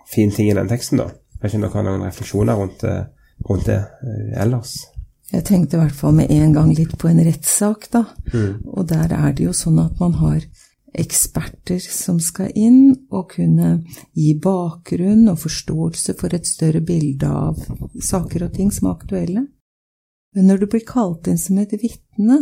fin 0.09 0.31
ting 0.33 0.49
i 0.49 0.57
den 0.57 0.71
teksten. 0.71 1.03
da. 1.03 1.11
Vet 1.41 1.51
ikke 1.51 1.57
om 1.57 1.65
dere 1.65 1.75
har 1.75 1.85
noen 1.87 2.05
refleksjoner 2.05 2.59
rundt, 2.59 2.83
eh, 2.85 3.05
rundt 3.49 3.69
det 3.69 3.79
uh, 3.81 4.41
ellers? 4.43 4.75
Jeg 5.31 5.45
tenkte 5.47 5.77
i 5.77 5.81
hvert 5.81 5.95
fall 5.95 6.13
med 6.13 6.31
en 6.33 6.53
gang 6.53 6.73
litt 6.75 6.97
på 6.99 7.09
en 7.09 7.21
rettssak, 7.23 7.87
da. 7.93 8.03
Mm. 8.33 8.67
Og 8.67 8.85
der 8.89 9.13
er 9.15 9.31
det 9.33 9.47
jo 9.47 9.55
sånn 9.55 9.79
at 9.81 9.97
man 10.01 10.17
har 10.19 10.43
eksperter 10.91 11.79
som 11.79 12.19
skal 12.19 12.51
inn 12.59 13.07
og 13.15 13.31
kunne 13.37 13.77
gi 14.17 14.33
bakgrunn 14.43 15.29
og 15.31 15.39
forståelse 15.39 16.17
for 16.19 16.35
et 16.35 16.49
større 16.49 16.81
bilde 16.83 17.29
av 17.31 17.61
saker 18.03 18.47
og 18.49 18.57
ting 18.57 18.73
som 18.75 18.89
er 18.89 18.97
aktuelle. 18.97 19.45
Men 20.35 20.47
når 20.47 20.61
du 20.61 20.67
blir 20.71 20.83
kalt 20.87 21.29
inn 21.31 21.39
som 21.39 21.59
et 21.63 21.73
vitne, 21.79 22.41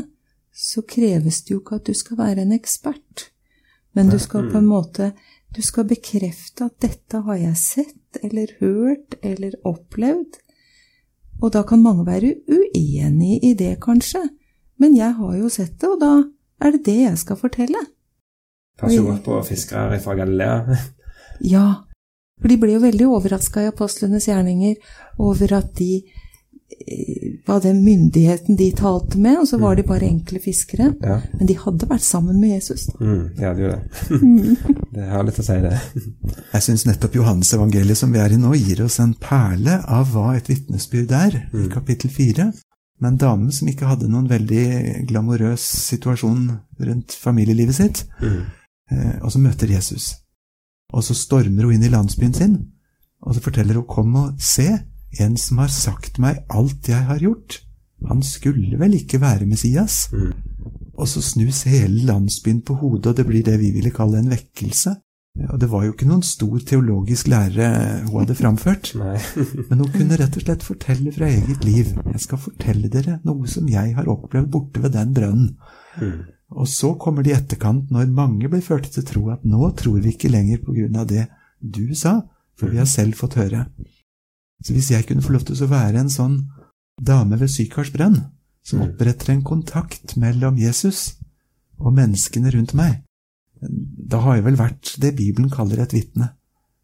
så 0.50 0.82
kreves 0.82 1.44
det 1.46 1.54
jo 1.54 1.62
ikke 1.62 1.78
at 1.78 1.90
du 1.90 1.94
skal 1.98 2.18
være 2.20 2.44
en 2.44 2.56
ekspert, 2.58 3.30
men 3.94 4.10
du 4.10 4.18
skal 4.22 4.50
på 4.50 4.58
en 4.60 4.70
måte 4.70 5.14
du 5.56 5.62
skal 5.66 5.88
bekrefte 5.90 6.68
at 6.68 6.76
dette 6.82 7.22
har 7.26 7.38
jeg 7.42 7.58
sett 7.58 7.99
eller 8.24 8.54
hørt 8.60 9.16
eller 9.24 9.56
opplevd. 9.68 10.40
Og 11.42 11.54
da 11.54 11.64
kan 11.64 11.84
mange 11.84 12.06
være 12.08 12.34
uenig 12.50 13.40
i 13.44 13.54
det, 13.54 13.78
kanskje, 13.84 14.22
men 14.80 14.96
jeg 14.98 15.14
har 15.16 15.36
jo 15.38 15.50
sett 15.52 15.78
det, 15.80 15.90
og 15.90 16.02
da 16.02 16.14
er 16.60 16.76
det 16.76 16.86
det 16.86 16.98
jeg 17.02 17.20
skal 17.22 17.40
fortelle. 17.40 17.84
Passer 18.80 19.04
godt 19.04 19.24
på 19.24 19.42
fiskere 19.48 20.00
fra 20.04 20.16
Galilea. 20.16 20.80
ja, 21.54 21.68
for 22.40 22.52
de 22.52 22.58
ble 22.60 22.76
jo 22.76 22.84
veldig 22.84 23.08
overraska 23.08 23.64
i 23.64 23.72
apostlenes 23.72 24.28
gjerninger 24.28 24.76
over 25.20 25.56
at 25.58 25.74
de 25.80 26.04
var 27.46 27.62
den 27.62 27.84
myndigheten 27.84 28.56
de 28.56 28.72
talte 28.72 29.18
med, 29.18 29.40
og 29.42 29.48
så 29.48 29.58
var 29.58 29.76
de 29.76 29.84
bare 29.88 30.08
enkle 30.08 30.40
fiskere. 30.44 30.92
Ja. 31.02 31.20
Men 31.40 31.50
de 31.50 31.56
hadde 31.58 31.90
vært 31.90 32.06
sammen 32.06 32.40
med 32.40 32.56
Jesus. 32.56 32.88
Mm, 33.00 33.24
de 33.38 33.46
hadde 33.46 33.64
jo 33.64 33.72
det. 33.74 33.82
det 34.96 35.10
har 35.10 35.26
litt 35.26 35.42
å 35.42 35.46
si, 35.46 35.58
det. 35.66 35.76
Jeg 36.54 36.66
syns 36.66 36.86
nettopp 36.88 37.18
Johannes 37.20 37.54
evangeliet 37.58 38.00
som 38.00 38.14
vi 38.14 38.22
er 38.22 38.36
i 38.36 38.40
nå, 38.42 38.54
gir 38.58 38.84
oss 38.86 39.00
en 39.04 39.16
perle 39.20 39.80
av 39.86 40.14
hva 40.14 40.34
et 40.38 40.50
vitnesbyrd 40.50 41.14
er, 41.16 41.40
mm. 41.50 41.66
i 41.66 41.72
kapittel 41.74 42.14
fire. 42.14 42.52
Med 43.00 43.14
en 43.14 43.22
dame 43.22 43.54
som 43.56 43.70
ikke 43.72 43.88
hadde 43.88 44.10
noen 44.12 44.28
veldig 44.30 45.06
glamorøs 45.10 45.66
situasjon 45.90 46.50
rundt 46.86 47.16
familielivet 47.18 47.82
sitt, 47.82 48.06
mm. 48.22 48.40
Eh, 48.90 49.20
og 49.22 49.30
så 49.30 49.38
møter 49.38 49.70
Jesus. 49.70 50.16
Og 50.98 51.04
så 51.06 51.14
stormer 51.14 51.68
hun 51.68 51.76
inn 51.76 51.84
i 51.86 51.92
landsbyen 51.94 52.32
sin, 52.34 52.56
og 53.22 53.36
så 53.36 53.44
forteller 53.46 53.78
hun 53.78 53.86
'kom 53.86 54.16
og 54.16 54.40
se'. 54.42 54.80
En 55.20 55.38
som 55.42 55.64
har 55.64 55.74
sagt 55.74 56.20
meg 56.22 56.44
alt 56.54 56.90
jeg 56.92 57.02
har 57.10 57.22
gjort. 57.24 57.62
Han 58.08 58.22
skulle 58.24 58.78
vel 58.80 58.96
ikke 59.00 59.20
være 59.22 59.48
Messias? 59.50 60.08
Mm. 60.14 60.32
Og 61.00 61.08
så 61.08 61.24
snus 61.24 61.64
hele 61.68 62.06
landsbyen 62.08 62.62
på 62.68 62.76
hodet, 62.82 63.12
og 63.12 63.18
det 63.18 63.26
blir 63.28 63.44
det 63.44 63.58
vi 63.60 63.72
ville 63.76 63.94
kalle 63.96 64.20
en 64.20 64.32
vekkelse. 64.32 64.96
Og 65.48 65.60
det 65.62 65.70
var 65.72 65.86
jo 65.86 65.94
ikke 65.94 66.08
noen 66.10 66.24
stor 66.26 66.58
teologisk 66.68 67.30
lære 67.32 67.68
hun 68.10 68.18
hadde 68.20 68.36
framført, 68.36 68.92
men 69.70 69.80
hun 69.80 69.92
kunne 69.94 70.18
rett 70.20 70.36
og 70.36 70.44
slett 70.44 70.66
fortelle 70.66 71.14
fra 71.16 71.30
eget 71.32 71.64
liv. 71.64 71.94
Jeg 72.12 72.24
skal 72.26 72.42
fortelle 72.44 72.92
dere 72.92 73.20
noe 73.28 73.48
som 73.48 73.70
jeg 73.72 73.96
har 73.96 74.10
opplevd 74.12 74.50
borte 74.52 74.84
ved 74.84 74.98
den 74.98 75.14
brønnen. 75.16 75.54
Mm. 76.02 76.20
Og 76.60 76.68
så 76.68 76.92
kommer 77.00 77.24
det 77.24 77.32
i 77.32 77.38
etterkant, 77.38 77.92
når 77.94 78.12
mange 78.12 78.50
blir 78.50 78.66
ført 78.66 78.90
til 78.92 79.06
tro 79.06 79.28
at 79.32 79.46
nå 79.48 79.70
tror 79.80 80.02
vi 80.02 80.16
ikke 80.16 80.32
lenger 80.34 80.64
på 80.66 80.76
grunn 80.76 80.98
av 80.98 81.08
det 81.08 81.28
du 81.62 81.94
sa, 81.96 82.20
for 82.58 82.74
vi 82.74 82.82
har 82.82 82.90
selv 82.90 83.16
fått 83.20 83.38
høre. 83.40 83.68
Så 84.64 84.76
hvis 84.76 84.92
jeg 84.92 85.06
kunne 85.08 85.24
få 85.24 85.34
lov 85.36 85.46
til 85.48 85.60
å 85.64 85.72
være 85.72 86.02
en 86.02 86.12
sånn 86.12 86.42
dame 87.00 87.40
ved 87.40 87.52
Sykars 87.52 87.94
brønn, 87.94 88.18
som 88.66 88.82
mm. 88.82 88.90
oppretter 88.90 89.34
en 89.34 89.46
kontakt 89.46 90.18
mellom 90.20 90.60
Jesus 90.60 91.16
og 91.80 91.96
menneskene 91.96 92.52
rundt 92.54 92.76
meg, 92.78 93.00
da 93.62 94.20
har 94.24 94.40
jeg 94.40 94.46
vel 94.48 94.60
vært 94.60 94.94
det 95.04 95.16
Bibelen 95.18 95.52
kaller 95.52 95.82
et 95.84 95.96
vitne. 95.96 96.34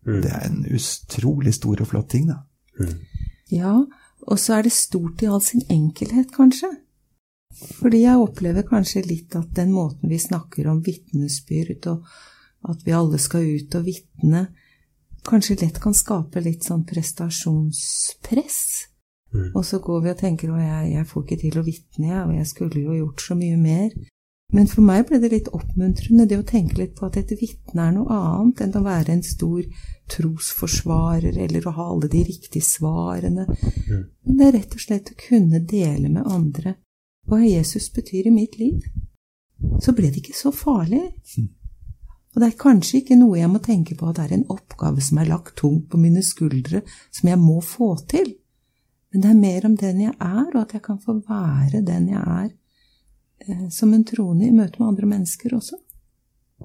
Mm. 0.07 0.21
Det 0.23 0.31
er 0.31 0.47
en 0.47 0.63
utrolig 0.75 1.55
stor 1.55 1.83
og 1.83 1.91
flott 1.91 2.09
ting, 2.13 2.29
da. 2.31 2.41
Mm. 2.79 2.95
Ja, 3.53 3.75
og 4.25 4.41
så 4.41 4.57
er 4.57 4.65
det 4.65 4.73
stort 4.75 5.21
i 5.23 5.29
all 5.29 5.43
sin 5.43 5.63
enkelhet, 5.71 6.31
kanskje. 6.35 6.71
Fordi 7.55 8.01
jeg 8.03 8.19
opplever 8.19 8.65
kanskje 8.67 9.05
litt 9.05 9.35
at 9.37 9.53
den 9.55 9.71
måten 9.71 10.11
vi 10.11 10.19
snakker 10.19 10.67
om 10.71 10.81
vitnesbyrd, 10.83 11.87
og 11.91 12.71
at 12.71 12.81
vi 12.85 12.95
alle 12.97 13.19
skal 13.21 13.45
ut 13.45 13.77
og 13.77 13.85
vitne, 13.87 14.47
kanskje 15.25 15.59
lett 15.61 15.79
kan 15.83 15.95
skape 15.95 16.41
litt 16.43 16.67
sånn 16.67 16.85
prestasjonspress. 16.87 18.59
Mm. 19.35 19.49
Og 19.53 19.63
så 19.67 19.79
går 19.83 20.03
vi 20.03 20.11
og 20.13 20.19
tenker 20.19 20.51
at 20.55 20.63
jeg, 20.63 20.91
jeg, 20.95 21.07
får 21.09 21.23
ikke 21.25 21.39
til 21.41 21.57
å 21.59 21.65
vitne, 21.65 22.11
jeg, 22.11 22.21
og 22.25 22.35
jeg 22.37 22.51
skulle 22.51 22.83
jo 22.83 22.99
gjort 22.99 23.25
så 23.25 23.37
mye 23.39 23.57
mer. 23.59 23.95
Men 24.53 24.69
for 24.69 24.85
meg 24.85 25.07
ble 25.09 25.17
det 25.19 25.31
litt 25.33 25.49
oppmuntrende 25.57 26.27
det 26.29 26.37
å 26.37 26.45
tenke 26.47 26.77
litt 26.77 26.93
på 26.95 27.07
at 27.07 27.17
et 27.19 27.33
vitne 27.39 27.87
er 27.87 27.95
noe 27.95 28.13
annet 28.13 28.61
enn 28.63 28.77
å 28.77 28.83
være 28.85 29.15
en 29.15 29.25
stor 29.25 29.65
trosforsvarer 30.13 31.39
eller 31.47 31.65
å 31.65 31.73
ha 31.75 31.87
alle 31.95 32.09
de 32.13 32.21
riktige 32.27 32.63
svarene. 32.63 33.47
Mm. 33.49 34.05
Det 34.37 34.47
er 34.47 34.55
rett 34.59 34.77
og 34.77 34.85
slett 34.85 35.11
å 35.11 35.19
kunne 35.25 35.63
dele 35.65 36.11
med 36.13 36.29
andre 36.29 36.77
hva 37.25 37.41
Jesus 37.41 37.89
betyr 37.93 38.29
i 38.29 38.35
mitt 38.35 38.59
liv. 38.61 38.85
Så 39.81 39.95
ble 39.97 40.11
det 40.13 40.21
ikke 40.21 40.37
så 40.37 40.53
farlig. 40.53 41.01
Mm. 41.39 41.49
Og 42.35 42.41
det 42.43 42.49
er 42.49 42.59
kanskje 42.59 42.99
ikke 42.99 43.15
noe 43.15 43.39
jeg 43.39 43.49
må 43.51 43.61
tenke 43.63 43.95
på 43.95 44.09
at 44.09 44.17
det 44.19 44.25
er 44.25 44.33
en 44.35 44.49
oppgave 44.51 45.03
som 45.03 45.21
er 45.21 45.29
lagt 45.29 45.55
tungt 45.61 45.87
på 45.91 45.99
mine 45.99 46.23
skuldre, 46.25 46.81
som 47.15 47.31
jeg 47.31 47.39
må 47.39 47.61
få 47.63 47.93
til. 48.11 48.33
Men 49.13 49.23
det 49.23 49.29
er 49.31 49.39
mer 49.39 49.67
om 49.69 49.77
den 49.79 50.01
jeg 50.03 50.13
er, 50.19 50.45
og 50.51 50.61
at 50.65 50.75
jeg 50.75 50.83
kan 50.83 50.99
få 50.99 51.15
være 51.23 51.79
den 51.87 52.09
jeg 52.11 52.19
er 52.19 52.49
eh, 53.47 53.67
som 53.71 53.93
en 53.95 54.03
troende 54.03 54.49
i 54.49 54.51
møte 54.51 54.81
med 54.81 54.89
andre 54.91 55.11
mennesker 55.13 55.55
også. 55.55 55.79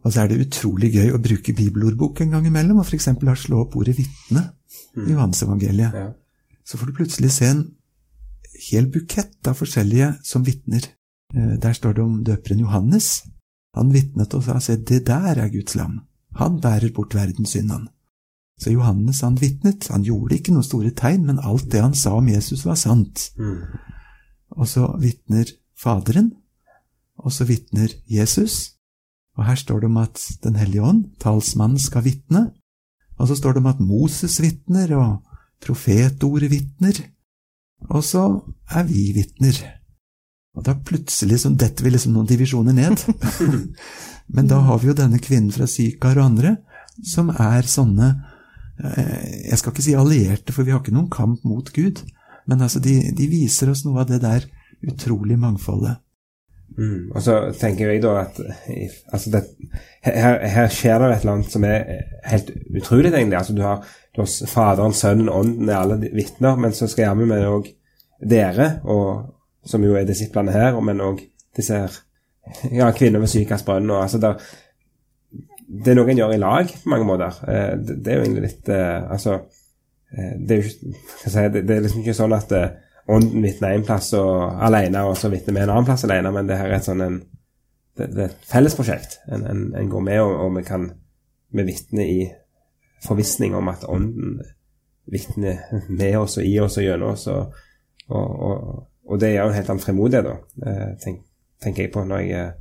Og 0.01 0.09
så 0.11 0.25
er 0.25 0.31
det 0.31 0.41
utrolig 0.47 0.91
gøy 0.95 1.13
å 1.15 1.23
bruke 1.23 1.55
bibelordbok 1.55 2.25
en 2.25 2.35
gang 2.35 2.49
imellom, 2.51 2.83
og 2.83 2.87
f.eks. 2.87 3.11
slå 3.45 3.63
opp 3.65 3.77
ordet 3.79 3.95
vitne 3.99 4.43
mm. 4.97 5.07
i 5.07 5.13
Johannes-evangeliet. 5.15 5.95
Ja. 5.95 6.09
Så 6.67 6.79
får 6.79 6.91
du 6.91 6.99
plutselig 6.99 7.31
se 7.35 7.51
en 7.51 7.65
hel 8.71 8.91
bukett 8.91 9.47
av 9.47 9.59
forskjellige 9.59 10.17
som 10.27 10.43
vitner. 10.47 10.91
Eh, 11.35 11.55
der 11.63 11.79
står 11.79 11.99
det 11.99 12.03
om 12.03 12.19
døperen 12.27 12.67
Johannes, 12.67 13.21
han 13.77 13.93
vitnet 13.95 14.35
og 14.35 14.45
sa 14.45 14.59
se, 14.63 14.77
det 14.77 15.05
der 15.07 15.39
er 15.39 15.53
Guds 15.53 15.77
lam, 15.79 16.01
han 16.39 16.61
bærer 16.63 16.93
bort 16.95 17.15
verdens 17.15 17.55
synd, 17.55 17.71
han. 17.71 17.89
Så 18.61 18.75
Johannes 18.75 19.23
han 19.25 19.39
vitnet, 19.41 19.89
han 19.89 20.05
gjorde 20.05 20.37
ikke 20.37 20.53
noen 20.53 20.67
store 20.67 20.93
tegn, 20.97 21.25
men 21.29 21.41
alt 21.41 21.71
det 21.73 21.81
han 21.81 21.97
sa 21.97 22.17
om 22.19 22.29
Jesus 22.29 22.67
var 22.67 22.77
sant. 22.77 23.31
Mm. 23.41 23.63
Og 24.59 24.69
så 24.69 24.91
vitner 25.01 25.49
Faderen, 25.81 26.35
og 27.17 27.33
så 27.33 27.47
vitner 27.49 27.89
Jesus, 28.05 28.77
og 29.39 29.47
her 29.49 29.57
står 29.57 29.81
det 29.81 29.89
om 29.89 29.97
at 30.03 30.21
Den 30.45 30.57
hellige 30.61 30.83
ånd, 30.85 31.05
talsmannen, 31.21 31.79
skal 31.81 32.05
vitne, 32.05 32.51
og 33.17 33.29
så 33.29 33.37
står 33.37 33.57
det 33.57 33.63
om 33.63 33.71
at 33.71 33.81
Moses 33.81 34.41
vitner, 34.43 34.93
og 34.97 35.25
profetordet 35.65 36.51
vitner, 36.51 37.01
og 37.89 38.05
så 38.05 38.25
er 38.69 38.85
vi 38.89 39.13
vitner. 39.17 39.80
Og 40.61 40.67
da 40.67 40.75
plutselig 40.77 41.41
så 41.41 41.51
detter 41.57 41.87
vi 41.87 41.95
liksom 41.95 42.13
noen 42.13 42.29
divisjoner 42.29 42.77
ned. 42.77 43.01
Men 44.35 44.51
da 44.51 44.61
har 44.67 44.83
vi 44.83 44.91
jo 44.91 44.97
denne 44.99 45.21
kvinnen 45.23 45.55
fra 45.55 45.65
Sykar 45.69 46.21
og 46.21 46.27
andre 46.27 46.59
som 47.01 47.31
er 47.33 47.65
sånne 47.65 48.11
eh, 48.85 49.47
Jeg 49.49 49.57
skal 49.57 49.73
ikke 49.73 49.85
si 49.87 49.95
allierte, 49.97 50.53
for 50.53 50.69
vi 50.69 50.75
har 50.75 50.83
ikke 50.83 50.93
noen 50.93 51.09
kamp 51.13 51.47
mot 51.49 51.73
Gud. 51.73 52.03
Men 52.45 52.61
altså, 52.61 52.83
de, 52.85 52.99
de 53.17 53.31
viser 53.31 53.73
oss 53.73 53.87
noe 53.87 54.03
av 54.05 54.13
det 54.13 54.21
der 54.21 54.45
utrolig 54.85 55.41
mangfoldet. 55.41 55.97
Mm. 56.77 57.11
Og 57.15 57.25
så 57.25 57.39
tenker 57.57 57.91
jeg 57.91 58.05
da 58.05 58.13
at 58.21 58.37
altså 59.11 59.33
det, 59.33 59.43
her, 60.05 60.39
her, 60.45 60.71
skjer 60.71 61.01
det 61.01 61.09
et 61.11 61.25
eller 61.25 61.35
annet 61.39 61.57
som 61.57 61.67
er 61.67 62.07
helt 62.29 62.53
utrolig, 62.69 63.11
egentlig. 63.11 63.41
Altså 63.41 63.57
du 63.57 63.65
har, 63.65 63.83
du 64.13 64.23
har 64.23 64.31
Faderen, 64.53 64.95
Sønnen, 64.97 65.33
Ånden 65.33 65.73
er 65.73 65.81
alle 65.81 65.99
vitner, 66.05 66.61
men 66.61 66.77
så 66.77 66.89
skal 66.89 67.09
jammen 67.09 67.33
med 67.33 67.49
òg 67.49 67.73
dere, 68.21 68.75
og, 68.85 69.40
som 69.67 69.85
jo 69.85 69.97
er 69.99 70.09
disiplene 70.09 70.55
her, 70.55 70.79
men 70.85 71.03
òg 71.05 71.23
disse 71.57 71.77
her 71.77 71.97
ja, 72.81 72.91
kvinner 72.97 73.23
ved 73.23 73.31
Sykas 73.33 73.65
brønn. 73.67 73.91
Altså 73.95 74.21
det, 74.23 74.35
det 75.71 75.93
er 75.93 75.99
noe 75.99 76.11
en 76.11 76.23
gjør 76.23 76.37
i 76.37 76.41
lag 76.41 76.71
på 76.71 76.93
mange 76.93 77.09
måter. 77.09 77.41
Eh, 77.49 77.75
det, 77.79 77.99
det 78.05 78.13
er 78.13 78.21
jo 78.21 78.27
egentlig 78.27 78.47
litt 78.47 78.71
eh, 78.75 79.11
Altså, 79.11 79.41
eh, 80.15 80.33
det 80.39 80.57
er 80.57 80.63
jo 80.63 80.71
ikke 80.71 81.35
si, 81.35 81.45
det, 81.59 81.67
er 81.67 81.85
liksom 81.85 82.05
ikke 82.05 82.17
sånn 82.17 82.37
at 82.37 82.55
ånden 83.11 83.45
vitner 83.45 83.75
én 83.75 83.85
plass 83.87 84.13
og 84.19 84.63
alene, 84.63 85.03
og 85.09 85.17
så 85.19 85.31
vitner 85.33 85.57
vi 85.57 85.63
en 85.65 85.73
annen 85.73 85.89
plass 85.89 86.07
alene, 86.07 86.33
men 86.35 86.49
det 86.49 86.59
her 86.61 86.71
er 86.71 86.79
et 86.79 86.87
sånn 86.87 87.05
en 87.05 87.21
det, 87.99 88.07
det 88.15 88.23
er 88.23 88.31
et 88.31 88.45
fellesprosjekt. 88.49 89.19
En, 89.29 89.45
en, 89.47 89.65
en, 89.77 89.89
går 89.91 90.05
med, 90.07 90.21
og, 90.23 90.37
og 90.47 90.55
vi 90.57 90.65
kan 90.65 90.87
vi 91.51 91.67
vitner 91.67 92.07
i 92.07 92.21
forvissning 93.05 93.57
om 93.59 93.69
at 93.69 93.85
ånden 93.89 94.39
vitner 95.11 95.65
med 95.89 96.19
oss 96.21 96.39
og 96.39 96.47
i 96.47 96.55
oss 96.63 96.79
og 96.79 96.87
gjennom 96.87 97.15
oss. 97.15 97.27
Og, 97.33 97.57
og, 98.09 98.29
og, 98.47 98.87
og 99.11 99.21
det 99.21 99.33
gjør 99.35 99.51
en 99.51 99.57
helt 99.57 99.71
annen 99.73 99.83
fremodighet, 99.83 100.29
da, 100.29 100.75
tenk, 101.03 101.25
tenker 101.63 101.87
jeg 101.87 101.93
på 101.95 102.05
når 102.07 102.21
jeg 102.29 102.53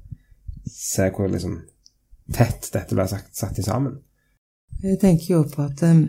ser 0.70 1.14
hvor 1.16 1.30
liksom 1.30 1.60
tett 2.34 2.72
dette 2.74 2.98
ble 2.98 3.06
sagt, 3.10 3.32
satt 3.38 3.60
sammen. 3.66 4.00
Jeg 4.84 5.00
tenker 5.02 5.34
jo 5.34 5.44
på 5.50 5.66
at 5.66 5.84
um, 5.88 6.04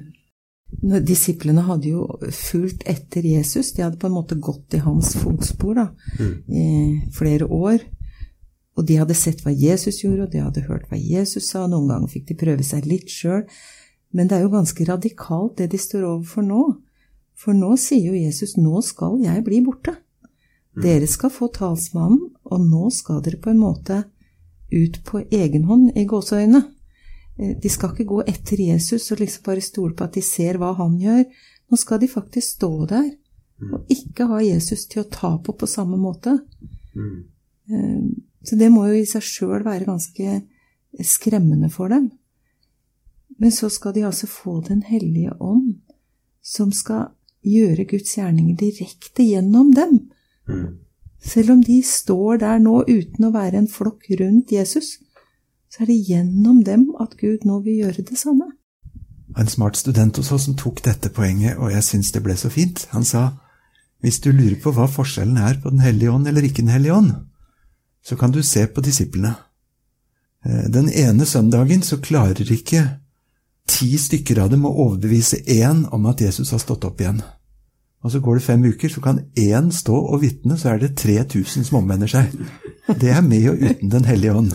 Disiplene 0.80 1.64
hadde 1.66 1.90
jo 1.90 2.04
fulgt 2.30 2.84
etter 2.88 3.24
Jesus. 3.26 3.72
De 3.74 3.82
hadde 3.82 3.98
på 3.98 4.06
en 4.06 4.14
måte 4.14 4.36
gått 4.38 4.76
i 4.78 4.82
hans 4.84 5.16
fotspor 5.18 5.74
da, 5.80 5.86
mm. 6.20 6.34
i 6.46 6.66
flere 7.16 7.48
år. 7.50 7.82
Og 8.78 8.86
de 8.86 9.00
hadde 9.00 9.16
sett 9.18 9.42
hva 9.42 9.50
Jesus 9.50 9.98
gjorde, 10.04 10.28
og 10.28 10.30
de 10.32 10.44
hadde 10.44 10.62
hørt 10.68 10.86
hva 10.88 10.98
Jesus 11.00 11.50
sa. 11.50 11.64
Noen 11.66 11.90
ganger 11.90 12.12
fikk 12.12 12.28
de 12.30 12.38
prøve 12.38 12.66
seg 12.66 12.86
litt 12.86 13.10
sjøl. 13.10 13.42
Men 14.14 14.30
det 14.30 14.38
er 14.38 14.46
jo 14.46 14.54
ganske 14.54 14.86
radikalt, 14.86 15.58
det 15.58 15.72
de 15.74 15.80
står 15.80 16.06
overfor 16.06 16.46
nå. 16.46 16.62
For 17.40 17.56
nå 17.56 17.74
sier 17.80 18.12
jo 18.12 18.22
Jesus 18.22 18.56
'nå 18.56 18.80
skal 18.84 19.18
jeg 19.24 19.44
bli 19.44 19.60
borte'. 19.66 19.96
Mm. 20.76 20.82
Dere 20.84 21.06
skal 21.10 21.32
få 21.34 21.50
talsmannen, 21.54 22.30
og 22.44 22.66
nå 22.66 22.90
skal 22.94 23.22
dere 23.24 23.40
på 23.42 23.50
en 23.50 23.62
måte 23.62 24.04
ut 24.70 25.00
på 25.04 25.24
egen 25.30 25.64
hånd, 25.66 25.90
i 25.98 26.04
gåseøyne. 26.06 26.62
Eh, 27.38 27.56
de 27.62 27.72
skal 27.72 27.94
ikke 27.94 28.10
gå 28.12 28.20
etter 28.30 28.62
Jesus 28.68 29.10
og 29.10 29.22
liksom 29.22 29.46
bare 29.46 29.64
stole 29.64 29.96
på 29.96 30.06
at 30.06 30.14
de 30.14 30.22
ser 30.24 30.60
hva 30.60 30.72
han 30.78 30.98
gjør. 31.00 31.24
Nå 31.70 31.78
skal 31.78 32.00
de 32.02 32.10
faktisk 32.10 32.56
stå 32.56 32.72
der 32.90 33.08
mm. 33.10 33.74
og 33.74 33.92
ikke 33.92 34.28
ha 34.30 34.40
Jesus 34.44 34.86
til 34.90 35.04
å 35.04 35.10
ta 35.10 35.36
på 35.42 35.54
på 35.58 35.68
samme 35.70 35.98
måte. 36.00 36.38
Mm. 36.94 37.18
Eh, 37.70 38.08
så 38.46 38.56
det 38.56 38.70
må 38.72 38.86
jo 38.88 39.00
i 39.00 39.08
seg 39.08 39.26
sjøl 39.26 39.64
være 39.66 39.88
ganske 39.88 40.40
skremmende 41.06 41.70
for 41.70 41.92
dem. 41.92 42.10
Men 43.40 43.52
så 43.52 43.70
skal 43.72 43.94
de 43.96 44.04
altså 44.04 44.26
få 44.28 44.60
Den 44.60 44.82
hellige 44.82 45.32
ånd, 45.40 45.80
som 46.42 46.72
skal 46.72 47.12
gjøre 47.46 47.86
Guds 47.88 48.16
gjerninger 48.16 48.56
direkte 48.56 49.24
gjennom 49.24 49.70
dem. 49.72 50.10
Mm. 50.50 50.78
Selv 51.20 51.52
om 51.54 51.62
de 51.64 51.82
står 51.84 52.40
der 52.40 52.62
nå 52.64 52.82
uten 52.88 53.28
å 53.28 53.34
være 53.34 53.60
en 53.60 53.68
flokk 53.68 54.08
rundt 54.20 54.52
Jesus, 54.52 54.96
så 55.70 55.84
er 55.84 55.92
det 55.92 56.00
gjennom 56.08 56.62
dem 56.66 56.88
at 57.00 57.14
Gud 57.20 57.44
nå 57.46 57.60
vil 57.66 57.84
gjøre 57.84 58.06
det 58.08 58.18
samme. 58.18 58.48
En 59.38 59.48
smart 59.48 59.78
student 59.78 60.16
hos 60.18 60.32
oss 60.34 60.48
som 60.48 60.56
tok 60.58 60.82
dette 60.82 61.12
poenget, 61.14 61.58
og 61.58 61.70
jeg 61.70 61.86
syns 61.86 62.10
det 62.12 62.24
ble 62.24 62.34
så 62.36 62.50
fint. 62.50 62.88
Han 62.94 63.06
sa 63.06 63.28
hvis 64.00 64.18
du 64.24 64.32
lurer 64.32 64.56
på 64.62 64.72
hva 64.74 64.88
forskjellen 64.88 65.36
er 65.36 65.60
på 65.60 65.70
Den 65.70 65.82
hellige 65.84 66.10
ånd 66.10 66.28
eller 66.28 66.46
ikke 66.46 66.64
Den 66.64 66.72
hellige 66.72 66.96
ånd, 66.96 67.12
så 68.02 68.16
kan 68.16 68.32
du 68.32 68.42
se 68.42 68.64
på 68.66 68.80
disiplene. 68.80 69.34
Eh, 70.44 70.66
den 70.72 70.88
ene 70.88 71.26
søndagen 71.26 71.82
så 71.82 72.00
klarer 72.00 72.48
ikke 72.52 72.86
ti 73.68 73.92
stykker 74.00 74.40
av 74.40 74.50
dem 74.50 74.64
å 74.64 74.72
overbevise 74.86 75.42
én 75.44 75.84
om 75.92 76.06
at 76.06 76.20
Jesus 76.24 76.50
har 76.50 76.62
stått 76.62 76.84
opp 76.88 77.00
igjen. 77.00 77.20
Og 78.00 78.10
så 78.10 78.20
går 78.20 78.34
det 78.34 78.42
fem 78.42 78.62
uker, 78.64 78.88
så 78.88 79.00
kan 79.04 79.18
én 79.38 79.70
stå 79.72 79.94
og 79.94 80.22
vitne, 80.22 80.56
så 80.58 80.70
er 80.70 80.78
det 80.78 80.96
3000 80.96 81.64
som 81.68 81.82
omvender 81.82 82.08
seg. 82.08 82.32
Det 83.00 83.10
er 83.10 83.20
med 83.20 83.48
og 83.50 83.56
uten 83.60 83.90
Den 83.90 84.04
hellige 84.04 84.34
ånd. 84.34 84.50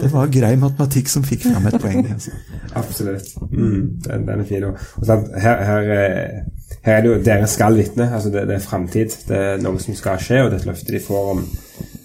Det 0.00 0.12
var 0.12 0.30
grei 0.32 0.54
matematikk 0.56 1.08
som 1.08 1.24
fikk 1.26 1.42
fram 1.42 1.66
et 1.66 1.80
poeng. 1.82 2.06
Altså. 2.12 2.30
Absolutt. 2.74 3.34
Mm, 3.50 3.98
den, 4.06 4.26
den, 4.28 4.40
er 4.40 4.44
fin. 4.44 4.64
Og, 4.64 4.78
her, 5.08 5.64
her, 5.64 5.90
eh, 5.96 6.70
her, 6.82 6.94
er 6.94 7.02
det 7.02 7.10
jo 7.10 7.18
dere 7.24 7.46
skal 7.46 7.76
vitne. 7.76 8.12
altså 8.14 8.30
det, 8.30 8.46
det, 8.48 8.54
er 8.54 8.64
framtid. 8.64 9.18
Det 9.28 9.36
er 9.36 9.60
noe 9.62 9.82
som 9.82 9.94
skal 9.94 10.22
skje, 10.22 10.42
og 10.44 10.50
det 10.50 10.60
er 10.60 10.62
et 10.62 10.70
løfte 10.70 10.94
de 10.94 11.02
får 11.02 11.30
om, 11.34 11.44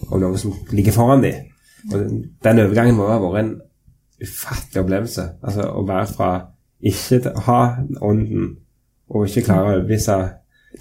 om 0.10 0.20
noe 0.26 0.42
som 0.42 0.58
ligger 0.72 0.92
foran 0.92 1.24
dem. 1.24 1.48
Og 1.92 2.00
den, 2.00 2.24
den 2.44 2.66
overgangen 2.66 2.98
må 2.98 3.08
ha 3.08 3.22
vært 3.22 3.46
en 3.46 3.56
ufattelig 4.24 4.84
opplevelse. 4.84 5.30
Altså 5.44 5.70
Å 5.70 5.86
være 5.88 6.12
fra 6.12 6.32
ikke 6.84 7.22
å 7.30 7.46
ha 7.48 7.60
ånden, 8.02 8.56
og 9.14 9.28
ikke 9.28 9.46
klare 9.46 9.68
å 9.68 9.76
overbevise 9.78 10.18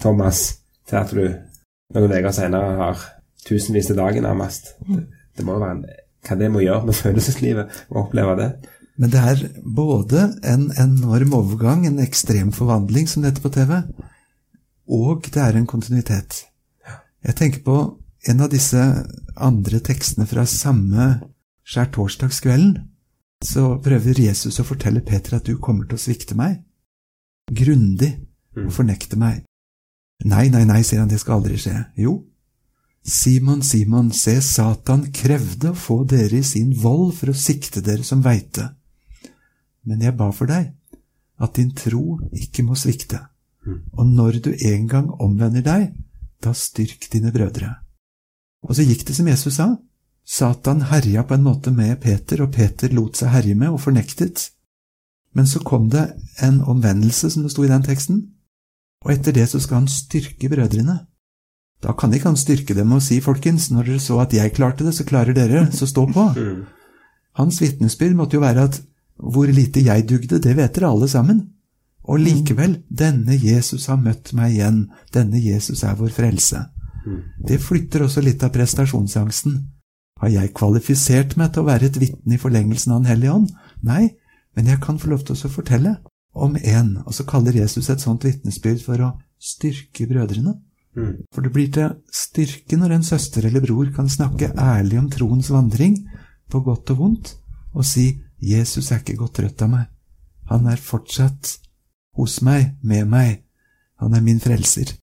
Thomas, 0.01 0.45
til 0.89 0.99
at 0.99 1.11
du 1.13 1.23
noen 1.93 2.13
uker 2.13 2.33
senere 2.33 2.77
har 2.79 3.03
tusenvis 3.45 3.91
til 3.91 3.99
dagen 3.99 4.25
nærmest. 4.25 4.73
Det, 4.87 5.03
det 5.37 5.45
må 5.45 5.57
jo 5.57 5.63
være 5.63 5.77
en, 5.77 5.83
hva 6.23 6.37
det 6.39 6.49
må 6.53 6.63
gjøre 6.63 6.87
med 6.87 6.97
følelseslivet 6.97 7.83
å 7.91 8.05
oppleve 8.05 8.37
det. 8.39 8.49
Men 9.01 9.13
det 9.13 9.21
er 9.25 9.43
både 9.65 10.27
en 10.45 10.67
enorm 10.79 11.33
overgang, 11.33 11.85
en 11.87 12.01
ekstrem 12.03 12.51
forvandling, 12.53 13.07
som 13.09 13.23
det 13.23 13.33
heter 13.33 13.45
på 13.45 13.53
TV, 13.55 13.75
og 14.93 15.29
det 15.33 15.41
er 15.41 15.57
en 15.57 15.69
kontinuitet. 15.69 16.43
Jeg 17.23 17.37
tenker 17.39 17.63
på 17.65 17.77
en 18.29 18.43
av 18.43 18.51
disse 18.51 18.81
andre 19.35 19.79
tekstene 19.83 20.27
fra 20.29 20.45
samme 20.47 21.07
skjærtorsdagskvelden. 21.67 22.75
Så 23.43 23.77
prøver 23.83 24.21
Jesus 24.23 24.59
å 24.59 24.67
fortelle 24.67 25.03
Peter 25.03 25.37
at 25.37 25.47
du 25.47 25.57
kommer 25.59 25.87
til 25.87 25.97
å 25.97 26.03
svikte 26.03 26.35
meg. 26.39 26.61
Grundig. 27.51 28.13
Og 28.53 28.69
mm. 28.69 28.75
fornekte 28.75 29.17
meg. 29.19 29.41
Nei, 30.23 30.47
nei, 30.49 30.63
nei, 30.65 30.81
sier 30.85 31.01
han, 31.03 31.11
det 31.11 31.19
skal 31.21 31.39
aldri 31.39 31.57
skje. 31.59 31.75
Jo. 31.99 32.21
Simon, 33.03 33.61
Simon, 33.67 34.11
se, 34.15 34.37
Satan 34.41 35.09
krevde 35.11 35.73
å 35.73 35.77
få 35.77 36.03
dere 36.07 36.39
i 36.39 36.47
sin 36.47 36.71
vold 36.79 37.17
for 37.17 37.33
å 37.33 37.37
sikte 37.37 37.83
dere 37.83 38.05
som 38.07 38.23
veite. 38.23 38.69
Men 39.83 40.05
jeg 40.05 40.15
ba 40.15 40.29
for 40.31 40.47
deg, 40.47 40.71
at 41.43 41.59
din 41.59 41.73
tro 41.75 42.21
ikke 42.31 42.63
må 42.63 42.77
svikte. 42.79 43.19
Mm. 43.67 43.79
Og 43.99 44.13
når 44.15 44.39
du 44.45 44.51
en 44.55 44.87
gang 44.87 45.09
omvender 45.19 45.65
deg, 45.65 45.89
da 46.43 46.53
styrk 46.55 47.09
dine 47.11 47.33
brødre. 47.35 47.73
Og 48.63 48.77
så 48.77 48.85
gikk 48.87 49.03
det 49.07 49.17
som 49.17 49.27
Jesus 49.27 49.59
sa. 49.59 49.73
Satan 50.23 50.85
herja 50.87 51.25
på 51.27 51.35
en 51.35 51.43
måte 51.43 51.71
med 51.75 51.99
Peter, 51.99 52.45
og 52.45 52.53
Peter 52.55 52.91
lot 52.95 53.19
seg 53.19 53.33
herje 53.33 53.55
med 53.59 53.75
og 53.75 53.81
fornektet. 53.83 54.47
Men 55.35 55.49
så 55.49 55.59
kom 55.59 55.89
det 55.91 56.13
en 56.39 56.61
omvendelse, 56.61 57.33
som 57.33 57.43
det 57.43 57.51
sto 57.51 57.65
i 57.65 57.71
den 57.71 57.83
teksten, 57.83 58.21
og 59.03 59.11
etter 59.11 59.35
det 59.35 59.49
så 59.51 59.59
skal 59.59 59.81
han 59.83 59.91
styrke 59.91 60.49
brødrene. 60.51 60.97
Da 61.83 61.91
kan 61.99 62.13
ikke 62.15 62.31
han 62.31 62.39
styrke 62.39 62.75
dem 62.77 62.93
og 62.95 63.03
si, 63.03 63.19
folkens, 63.21 63.69
når 63.71 63.89
dere 63.89 63.99
så 63.99 64.21
at 64.23 64.33
jeg 64.35 64.53
klarte 64.55 64.85
det, 64.85 64.93
så 64.95 65.03
klarer 65.07 65.35
dere, 65.35 65.67
så 65.71 65.89
stå 65.89 66.07
på. 66.11 66.29
Mm. 66.43 66.63
Hans 67.33 67.57
vitnesbyrd 67.61 68.13
måtte 68.13 68.37
jo 68.37 68.43
være 68.43 68.63
at 68.67 68.75
hvor 69.17 69.49
lite 69.49 69.81
jeg 69.81 70.03
dugde, 70.09 70.37
det 70.37 70.51
vet 70.53 70.75
dere 70.75 70.91
alle 70.93 71.07
sammen. 71.09 71.39
Og 72.03 72.19
mm. 72.19 72.23
likevel, 72.23 72.75
denne 72.89 73.33
Jesus 73.41 73.87
har 73.89 73.97
møtt 73.97 74.35
meg 74.37 74.53
igjen, 74.53 74.83
denne 75.13 75.41
Jesus 75.41 75.81
er 75.83 75.95
vår 75.97 76.11
frelse. 76.13 76.61
Mm. 77.07 77.23
Det 77.47 77.57
flytter 77.61 78.05
også 78.05 78.21
litt 78.21 78.43
av 78.45 78.53
prestasjonsangsten. 78.53 79.55
Har 80.21 80.29
jeg 80.29 80.53
kvalifisert 80.53 81.33
meg 81.41 81.55
til 81.55 81.63
å 81.63 81.69
være 81.71 81.89
et 81.89 81.99
vitne 81.99 82.37
i 82.37 82.41
forlengelsen 82.41 82.93
av 82.93 83.01
Den 83.01 83.11
hellige 83.15 83.33
ånd? 83.33 83.49
Nei, 83.81 84.13
men 84.53 84.69
jeg 84.69 84.83
kan 84.83 85.01
få 85.01 85.09
lov 85.09 85.25
til 85.25 85.35
å 85.35 85.51
fortelle 85.51 85.97
om 86.33 86.55
én. 86.55 86.97
og 87.05 87.13
så 87.13 87.23
kaller 87.23 87.53
Jesus 87.53 87.89
et 87.89 88.01
sånt 88.01 88.23
vitnesbyrd 88.23 88.81
for 88.81 89.01
å 89.01 89.11
styrke 89.39 90.07
brødrene. 90.07 90.55
Mm. 90.95 91.25
For 91.33 91.41
det 91.41 91.53
blir 91.53 91.71
til 91.73 91.95
styrke 92.13 92.77
når 92.77 92.97
en 92.97 93.03
søster 93.03 93.45
eller 93.45 93.61
bror 93.61 93.89
kan 93.95 94.09
snakke 94.09 94.53
ærlig 94.57 94.99
om 94.99 95.09
troens 95.09 95.49
vandring, 95.49 95.97
på 96.49 96.61
godt 96.61 96.91
og 96.93 96.97
vondt, 96.97 97.37
og 97.73 97.85
si 97.85 98.19
'Jesus 98.41 98.91
er 98.91 98.99
ikke 98.99 99.17
gått 99.17 99.35
trøtt 99.39 99.61
av 99.61 99.69
meg'. 99.69 99.89
Han 100.51 100.67
er 100.67 100.77
fortsatt 100.77 101.57
hos 102.15 102.41
meg, 102.41 102.75
med 102.83 103.07
meg. 103.07 103.43
Han 103.99 104.13
er 104.13 104.21
min 104.21 104.39
frelser. 104.39 104.93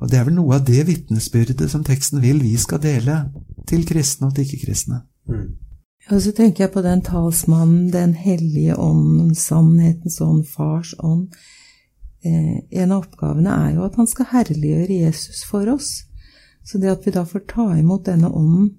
Og 0.00 0.10
det 0.10 0.18
er 0.18 0.24
vel 0.24 0.34
noe 0.34 0.54
av 0.54 0.64
det 0.64 0.86
vitnesbyrdet 0.86 1.70
som 1.70 1.84
teksten 1.84 2.22
vil 2.22 2.40
vi 2.42 2.56
skal 2.56 2.80
dele 2.80 3.32
til 3.66 3.84
kristne 3.88 4.28
og 4.28 4.34
til 4.34 4.44
ikke-kristne. 4.44 5.02
Mm. 5.28 5.56
Og 6.10 6.18
så 6.22 6.32
tenker 6.34 6.64
jeg 6.64 6.72
på 6.74 6.82
den 6.82 7.02
talsmannen, 7.06 7.92
Den 7.92 8.14
hellige 8.14 8.76
ånden, 8.76 9.34
sannhetens 9.34 10.20
ånd, 10.20 10.44
Fars 10.46 10.94
ånd. 10.98 11.28
Eh, 12.24 12.58
en 12.70 12.92
av 12.92 13.04
oppgavene 13.04 13.50
er 13.50 13.76
jo 13.76 13.84
at 13.86 13.94
han 13.94 14.08
skal 14.10 14.26
herliggjøre 14.32 14.96
Jesus 15.04 15.44
for 15.46 15.70
oss. 15.70 16.04
Så 16.66 16.78
det 16.78 16.90
at 16.90 17.06
vi 17.06 17.14
da 17.14 17.22
får 17.24 17.46
ta 17.48 17.68
imot 17.78 18.08
denne 18.10 18.28
ånden 18.28 18.74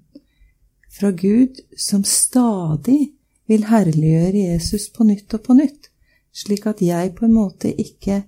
fra 0.92 1.10
Gud, 1.10 1.56
som 1.76 2.04
stadig 2.04 3.14
vil 3.48 3.64
herliggjøre 3.64 4.44
Jesus 4.52 4.90
på 4.92 5.08
nytt 5.08 5.32
og 5.34 5.42
på 5.48 5.56
nytt, 5.56 5.88
slik 6.32 6.66
at 6.68 6.84
jeg 6.84 7.14
på 7.16 7.24
en 7.24 7.34
måte 7.34 7.72
ikke 7.72 8.22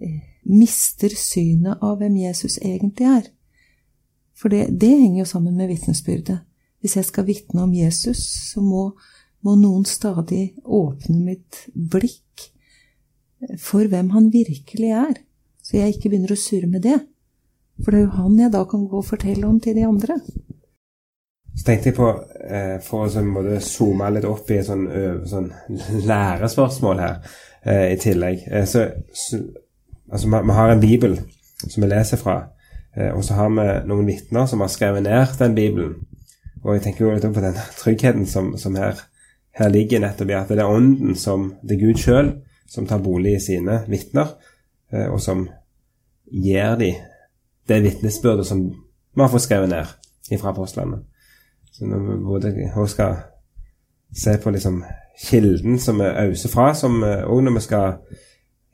eh, 0.00 0.18
mister 0.48 1.12
synet 1.12 1.84
av 1.84 2.00
hvem 2.00 2.16
Jesus 2.24 2.56
egentlig 2.62 3.12
er. 3.12 3.30
For 4.36 4.48
det, 4.48 4.70
det 4.80 4.94
henger 4.96 5.26
jo 5.26 5.32
sammen 5.36 5.56
med 5.56 5.68
vitnesbyrdet. 5.68 6.45
Hvis 6.86 6.94
jeg 7.00 7.08
skal 7.08 7.26
vitne 7.26 7.64
om 7.66 7.72
Jesus, 7.74 8.20
så 8.52 8.62
må, 8.62 8.92
må 9.42 9.56
noen 9.58 9.82
stadig 9.90 10.52
åpne 10.62 11.18
mitt 11.18 11.64
blikk 11.74 12.44
for 13.58 13.90
hvem 13.90 14.12
han 14.14 14.28
virkelig 14.30 14.92
er, 14.94 15.18
så 15.66 15.80
jeg 15.80 15.96
ikke 15.96 16.12
begynner 16.12 16.36
å 16.36 16.38
surre 16.38 16.70
med 16.70 16.86
det. 16.86 17.00
For 17.82 17.90
det 17.90 17.98
er 17.98 18.06
jo 18.06 18.14
han 18.20 18.38
jeg 18.38 18.54
da 18.54 18.62
kan 18.70 18.86
gå 18.86 19.00
og 19.02 19.08
fortelle 19.08 19.50
om 19.50 19.58
til 19.58 19.74
de 19.74 19.82
andre. 19.88 20.20
Så 21.56 21.66
tenkte 21.66 21.90
jeg 21.90 21.98
på, 21.98 22.08
eh, 22.46 22.78
for 22.86 23.10
å 23.10 23.26
måtte 23.26 23.58
zoome 23.66 24.14
litt 24.14 24.30
opp 24.30 24.54
i 24.54 24.60
et 24.60 24.70
sånn, 24.70 24.86
sånn 25.26 25.50
lærespørsmål 26.06 27.02
her 27.02 27.18
eh, 27.66 27.96
i 27.96 28.00
tillegg 28.00 28.46
eh, 28.46 28.66
så, 28.68 28.86
så, 29.10 29.42
Altså, 30.06 30.28
vi, 30.30 30.52
har 30.54 30.70
en 30.70 30.80
bibel 30.80 31.16
som 31.66 31.82
vi 31.82 31.88
leser 31.90 32.20
fra, 32.20 32.36
eh, 32.94 33.10
og 33.10 33.24
så 33.26 33.34
har 33.34 33.48
vi 33.50 33.64
noen 33.90 34.06
vitner 34.06 34.46
som 34.46 34.60
har 34.62 34.70
skrevet 34.70 35.02
ned 35.02 35.32
den 35.40 35.56
bibelen. 35.56 35.96
Og 36.66 36.74
jeg 36.74 36.82
tenker 36.82 37.04
jo 37.04 37.12
litt 37.14 37.26
på 37.30 37.44
den 37.44 37.58
tryggheten 37.78 38.26
som, 38.26 38.56
som 38.58 38.74
her, 38.78 38.98
her, 39.54 39.70
ligger 39.70 40.02
nettopp 40.02 40.32
i 40.32 40.36
at 40.36 40.50
det 40.50 40.64
er 40.64 40.70
ånden 40.70 41.14
som 41.18 41.52
det 41.62 41.76
er 41.76 41.84
Gud 41.84 42.02
sjøl 42.02 42.32
som 42.66 42.88
tar 42.90 42.98
bolig 42.98 43.36
i 43.36 43.42
sine 43.44 43.84
vitner, 43.86 44.32
eh, 44.90 45.06
og 45.06 45.20
som 45.22 45.44
gir 46.26 46.74
dem 46.80 46.98
det 47.70 47.78
vitnesbyrdet 47.84 48.46
som 48.46 48.64
vi 48.66 49.22
har 49.22 49.30
fått 49.30 49.46
skrevet 49.46 49.70
ned 49.70 50.40
fra 50.40 50.50
apostlene. 50.50 51.00
Så 51.70 51.86
når 51.86 52.02
vi 52.02 52.16
både 52.26 52.88
skal 52.90 53.16
se 54.14 54.36
på 54.42 54.50
liksom 54.50 54.82
kilden 55.28 55.78
som 55.78 56.02
vi 56.02 56.10
auser 56.26 56.50
fra, 56.50 56.72
som 56.74 56.98
òg 57.02 57.42
når 57.42 57.56
vi 57.56 57.62
skal 57.64 57.98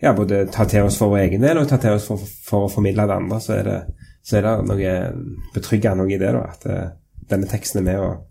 ja, 0.02 0.12
både 0.12 0.46
ta 0.50 0.64
til 0.66 0.88
oss 0.88 0.98
for 0.98 1.12
vår 1.12 1.26
egen 1.26 1.44
del 1.44 1.60
og 1.60 1.68
ta 1.70 1.78
til 1.80 1.94
oss 1.94 2.08
for, 2.08 2.20
for 2.46 2.66
å 2.66 2.72
formidle 2.72 3.06
det 3.06 3.18
andre, 3.20 3.38
så 3.40 3.54
er 3.60 3.68
det, 3.68 3.78
så 4.26 4.38
er 4.38 4.48
det 4.48 4.54
noe 4.66 4.94
betryggende 5.54 6.02
noe 6.02 6.10
i 6.10 6.18
det. 6.18 6.32
da, 6.34 6.42
At 6.50 6.66
uh, 6.66 6.88
denne 7.30 7.48
teksten 7.50 7.82
er 7.82 7.86
med 7.86 8.02
og, 8.02 8.22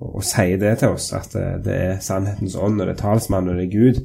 og, 0.00 0.08
og, 0.16 0.24
sier 0.26 0.58
det 0.60 0.78
til 0.80 0.96
oss. 0.96 1.12
At 1.16 1.34
uh, 1.38 1.56
det 1.62 1.76
er 1.76 2.00
sannhetens 2.04 2.56
ånd, 2.56 2.80
og 2.80 2.86
det 2.86 2.96
er 2.96 3.02
talsmannen, 3.02 3.54
og 3.54 3.60
det 3.60 3.68
er 3.68 3.76
Gud 3.76 4.02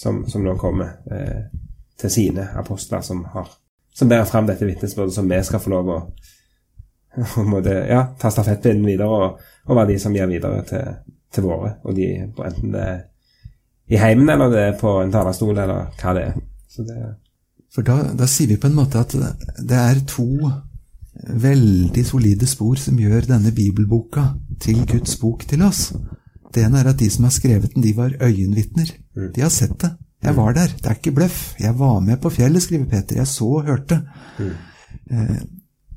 som, 0.00 0.22
som 0.28 0.44
nå 0.44 0.54
kommer 0.56 0.94
eh, 1.12 1.40
til 2.00 2.10
sine 2.10 2.46
apostler, 2.56 3.02
som, 3.04 3.24
har, 3.34 3.48
som 3.94 4.08
bærer 4.08 4.24
fram 4.24 4.46
dette 4.48 4.64
vitnesbyrdet, 4.64 5.12
som 5.14 5.28
vi 5.28 5.40
skal 5.44 5.60
få 5.60 5.72
lov 5.74 5.90
å 5.92 5.98
måtte, 7.52 7.74
ja, 7.90 8.04
ta 8.20 8.30
stafettpinnen 8.32 8.86
videre 8.86 9.10
og, 9.10 9.40
og, 9.66 9.74
være 9.74 9.90
de 9.92 9.98
som 10.00 10.14
gir 10.16 10.30
videre 10.30 10.62
til, 10.68 10.92
til 11.34 11.46
våre. 11.46 11.74
Og 11.84 11.96
de, 11.98 12.06
enten 12.30 12.72
det 12.72 12.84
er 12.86 13.00
i 13.90 13.98
heimen, 13.98 14.30
eller 14.30 14.52
det 14.52 14.62
er 14.62 14.78
på 14.78 15.00
en 15.02 15.12
talerstol, 15.12 15.56
eller 15.58 15.90
hva 15.98 16.14
det 16.14 16.26
er. 16.28 16.36
Det 16.78 16.98
For 17.74 17.86
da, 17.86 17.96
da, 18.14 18.28
sier 18.30 18.52
vi 18.52 18.60
på 18.62 18.70
en 18.70 18.76
måte 18.78 19.02
at 19.02 19.16
det 19.58 19.78
er 19.78 19.98
to 20.08 20.28
veldig 21.28 22.04
solide 22.06 22.48
spor 22.48 22.78
som 22.80 22.98
gjør 22.98 23.28
denne 23.28 23.52
bibelboka 23.54 24.30
til 24.62 24.84
Guds 24.88 25.16
bok 25.20 25.44
til 25.48 25.62
oss. 25.66 25.90
Det 26.50 26.64
ene 26.64 26.80
er 26.80 26.90
at 26.90 26.98
de 27.00 27.10
som 27.12 27.26
har 27.28 27.34
skrevet 27.34 27.74
den, 27.74 27.84
de 27.84 27.94
var 27.96 28.16
øyenvitner. 28.20 28.90
Mm. 29.16 29.30
De 29.36 29.44
har 29.44 29.52
sett 29.54 29.78
det. 29.82 29.92
Jeg 30.24 30.36
var 30.36 30.52
der. 30.52 30.72
Det 30.76 30.88
er 30.88 30.98
ikke 30.98 31.14
bløff. 31.16 31.38
Jeg 31.60 31.78
var 31.78 32.00
med 32.04 32.20
på 32.20 32.32
fjellet, 32.32 32.62
skriver 32.62 32.90
Peter. 32.90 33.16
Jeg 33.16 33.30
så 33.30 33.46
og 33.60 33.64
hørte. 33.68 34.02
Mm. 34.38 34.52
Eh, 35.10 35.40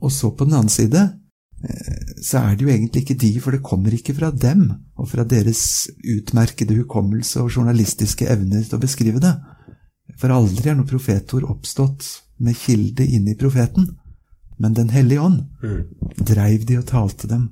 og 0.03 0.11
så 0.11 0.29
på 0.31 0.45
den 0.45 0.59
annen 0.59 0.71
side 0.71 1.09
Eh, 1.63 2.19
så 2.21 2.41
er 2.43 2.57
det 2.57 2.65
jo 2.65 2.71
egentlig 2.71 3.03
ikke 3.03 3.19
de, 3.19 3.31
for 3.39 3.55
det 3.55 3.63
kommer 3.63 3.95
ikke 3.95 4.15
fra 4.17 4.31
dem 4.35 4.67
og 4.99 5.07
fra 5.09 5.23
deres 5.23 5.87
utmerkede 6.15 6.75
hukommelse 6.81 7.39
og 7.43 7.51
journalistiske 7.55 8.27
evner 8.31 8.65
til 8.65 8.77
å 8.77 8.83
beskrive 8.83 9.23
det. 9.23 9.33
For 10.19 10.33
aldri 10.35 10.69
er 10.69 10.77
noe 10.77 10.89
profetord 10.89 11.47
oppstått 11.47 12.07
med 12.43 12.57
kilde 12.59 13.07
inni 13.07 13.33
i 13.33 13.39
profeten, 13.39 13.87
men 14.57 14.73
Den 14.73 14.89
hellige 14.89 15.21
ånd 15.21 15.43
mm. 15.63 15.81
dreiv 16.17 16.65
de 16.65 16.77
og 16.77 16.85
talte 16.89 17.27
dem. 17.27 17.51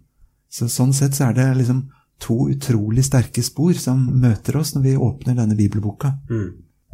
Så 0.49 0.67
Sånn 0.69 0.93
sett 0.93 1.15
så 1.15 1.29
er 1.29 1.37
det 1.37 1.47
liksom 1.61 1.85
to 2.21 2.49
utrolig 2.51 3.05
sterke 3.07 3.41
spor 3.43 3.73
som 3.73 4.03
møter 4.21 4.57
oss 4.59 4.75
når 4.75 4.81
vi 4.85 4.97
åpner 4.97 5.37
denne 5.39 5.57
bibelboka. 5.57 6.13
Mm. 6.29 6.49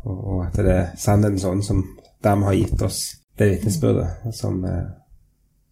Og 0.07 0.45
at 0.45 0.55
det 0.55 0.71
er 0.71 0.93
sannhetens 0.99 1.45
ånd 1.45 1.65
som 1.65 1.83
de 2.23 2.33
har 2.43 2.55
gitt 2.55 2.81
oss 2.81 3.01
det 3.37 3.49
vitnesbyrdet 3.51 4.33
som 4.33 4.63
eh, 4.65 4.85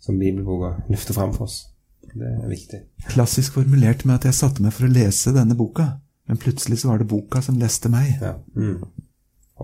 som 0.06 0.20
bibelboka 0.20 0.84
løfter 0.88 1.14
fram 1.14 1.34
for 1.34 1.48
oss. 1.48 1.66
Det 2.14 2.28
er 2.28 2.50
viktig. 2.50 2.80
Klassisk 3.10 3.58
formulert 3.58 4.06
med 4.06 4.20
at 4.20 4.28
jeg 4.30 4.38
satte 4.38 4.64
meg 4.64 4.74
for 4.76 4.86
å 4.86 4.92
lese 4.94 5.34
denne 5.34 5.58
boka, 5.58 5.88
men 6.30 6.40
plutselig 6.42 6.84
så 6.84 6.92
var 6.92 7.02
det 7.02 7.10
boka 7.10 7.42
som 7.42 7.58
leste 7.60 7.90
meg. 7.90 8.12
Ja. 8.22 8.36
Mm. 8.56 8.84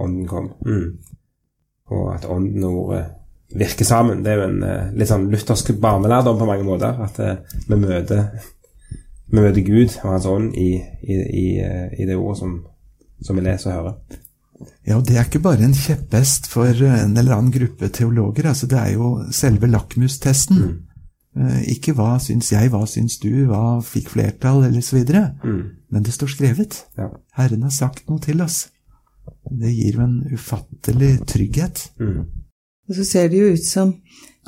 Ånden 0.01 0.25
kom. 0.27 0.49
Mm. 0.65 0.97
Og 1.93 2.09
at 2.15 2.25
ånden 2.25 2.65
og 2.65 2.79
ordet 2.85 3.03
virker 3.57 3.85
sammen. 3.85 4.23
Det 4.23 4.33
er 4.33 4.41
jo 4.41 4.47
en 4.49 4.63
uh, 4.63 4.89
litt 4.97 5.09
sånn 5.11 5.29
luthersk 5.31 5.73
barnelærdom 5.81 6.39
på 6.39 6.47
mange 6.49 6.65
måter. 6.67 6.97
At 7.03 7.19
uh, 7.21 7.61
vi, 7.67 7.77
møter, 7.77 8.27
vi, 9.27 9.39
møter, 9.39 9.61
Gud 9.65 9.97
og 10.01 10.09
Hans 10.09 10.27
ånd 10.29 10.51
i, 10.59 10.73
i, 11.03 11.17
i, 11.17 11.47
uh, 11.63 11.87
i 11.97 12.07
det 12.09 12.17
ordet 12.17 12.41
som, 12.41 12.59
som 13.23 13.39
vi 13.39 13.45
leser 13.45 13.73
og 13.73 13.79
hører. 13.79 14.21
Ja, 14.85 14.99
og 14.99 15.07
det 15.09 15.17
er 15.17 15.25
ikke 15.25 15.41
bare 15.41 15.65
en 15.65 15.77
kjepphest 15.77 16.47
for 16.51 16.69
en 16.69 17.17
eller 17.17 17.33
annen 17.33 17.53
gruppe 17.53 17.89
teologer. 17.89 18.51
altså 18.51 18.69
Det 18.69 18.77
er 18.77 18.91
jo 18.93 19.15
selve 19.33 19.69
lakmustesten. 19.69 20.61
Mm. 20.61 21.53
Ikke 21.71 21.95
hva 21.97 22.17
syns 22.21 22.51
jeg, 22.51 22.69
hva 22.69 22.83
syns 22.89 23.15
du, 23.23 23.31
hva 23.49 23.79
fikk 23.85 24.11
flertall, 24.13 24.65
eller 24.67 24.83
så 24.85 24.99
videre. 24.99 25.31
Mm. 25.41 25.63
Men 25.89 26.05
det 26.05 26.13
står 26.13 26.33
skrevet. 26.35 26.77
Ja. 26.99 27.07
Herren 27.39 27.65
har 27.65 27.73
sagt 27.73 28.05
noe 28.11 28.21
til 28.21 28.43
oss. 28.43 28.67
Det 29.49 29.71
gir 29.73 29.97
jo 29.97 30.05
en 30.05 30.19
ufattelig 30.35 31.15
trygghet. 31.29 31.87
Mm. 32.01 32.21
Og 32.89 32.97
så 32.97 33.05
ser 33.07 33.29
det 33.29 33.39
jo 33.39 33.53
ut 33.55 33.65
som 33.65 33.93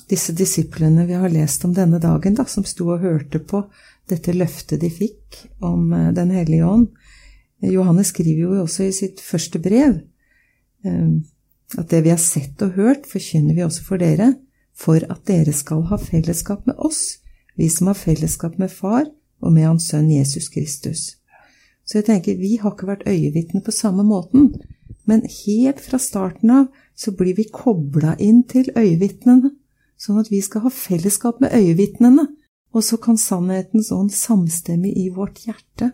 disse 0.10 0.34
disiplene 0.36 1.06
vi 1.08 1.18
har 1.18 1.32
lest 1.32 1.64
om 1.66 1.74
denne 1.76 2.00
dagen, 2.02 2.36
da, 2.38 2.46
som 2.50 2.66
sto 2.68 2.90
og 2.90 3.04
hørte 3.04 3.40
på 3.40 3.64
dette 4.10 4.34
løftet 4.36 4.82
de 4.82 4.90
fikk 4.92 5.44
om 5.64 5.94
eh, 5.94 6.12
Den 6.16 6.34
hellige 6.36 6.66
ånd, 6.68 6.90
Johannes 7.64 8.12
skriver 8.12 8.42
jo 8.42 8.64
også 8.64 8.90
i 8.90 8.96
sitt 8.96 9.22
første 9.24 9.60
brev 9.64 10.02
eh, 10.84 11.14
at 11.80 11.90
det 11.90 12.04
vi 12.06 12.12
har 12.12 12.22
sett 12.22 12.62
og 12.62 12.76
hørt, 12.78 13.08
forkynner 13.10 13.56
vi 13.56 13.64
også 13.66 13.86
for 13.88 14.02
dere, 14.02 14.34
for 14.78 15.02
at 15.02 15.24
dere 15.30 15.54
skal 15.56 15.86
ha 15.90 15.98
fellesskap 16.02 16.68
med 16.70 16.78
oss, 16.78 17.20
vi 17.58 17.70
som 17.70 17.90
har 17.90 17.98
fellesskap 17.98 18.60
med 18.62 18.70
Far 18.74 19.08
og 19.42 19.54
med 19.54 19.66
Hans 19.66 19.88
Sønn 19.90 20.12
Jesus 20.12 20.50
Kristus. 20.54 21.16
Så 21.86 22.00
jeg 22.00 22.08
tenker, 22.08 22.38
vi 22.38 22.58
har 22.62 22.76
ikke 22.76 22.90
vært 22.92 23.08
øyevitne 23.10 23.64
på 23.64 23.74
samme 23.74 24.06
måten, 24.06 24.54
men 25.10 25.26
helt 25.26 25.82
fra 25.84 26.00
starten 26.00 26.54
av 26.54 26.83
så 26.96 27.12
blir 27.18 27.36
vi 27.38 27.50
kobla 27.52 28.16
inn 28.22 28.44
til 28.50 28.70
øyevitnene, 28.78 29.52
sånn 29.98 30.22
at 30.22 30.30
vi 30.32 30.42
skal 30.46 30.68
ha 30.68 30.72
fellesskap 30.74 31.42
med 31.42 31.56
øyevitnene, 31.56 32.28
og 32.74 32.84
så 32.86 32.98
kan 32.98 33.18
sannhetens 33.18 33.92
ånd 33.94 34.12
samstemme 34.14 34.90
i 34.90 35.10
vårt 35.14 35.44
hjerte 35.46 35.92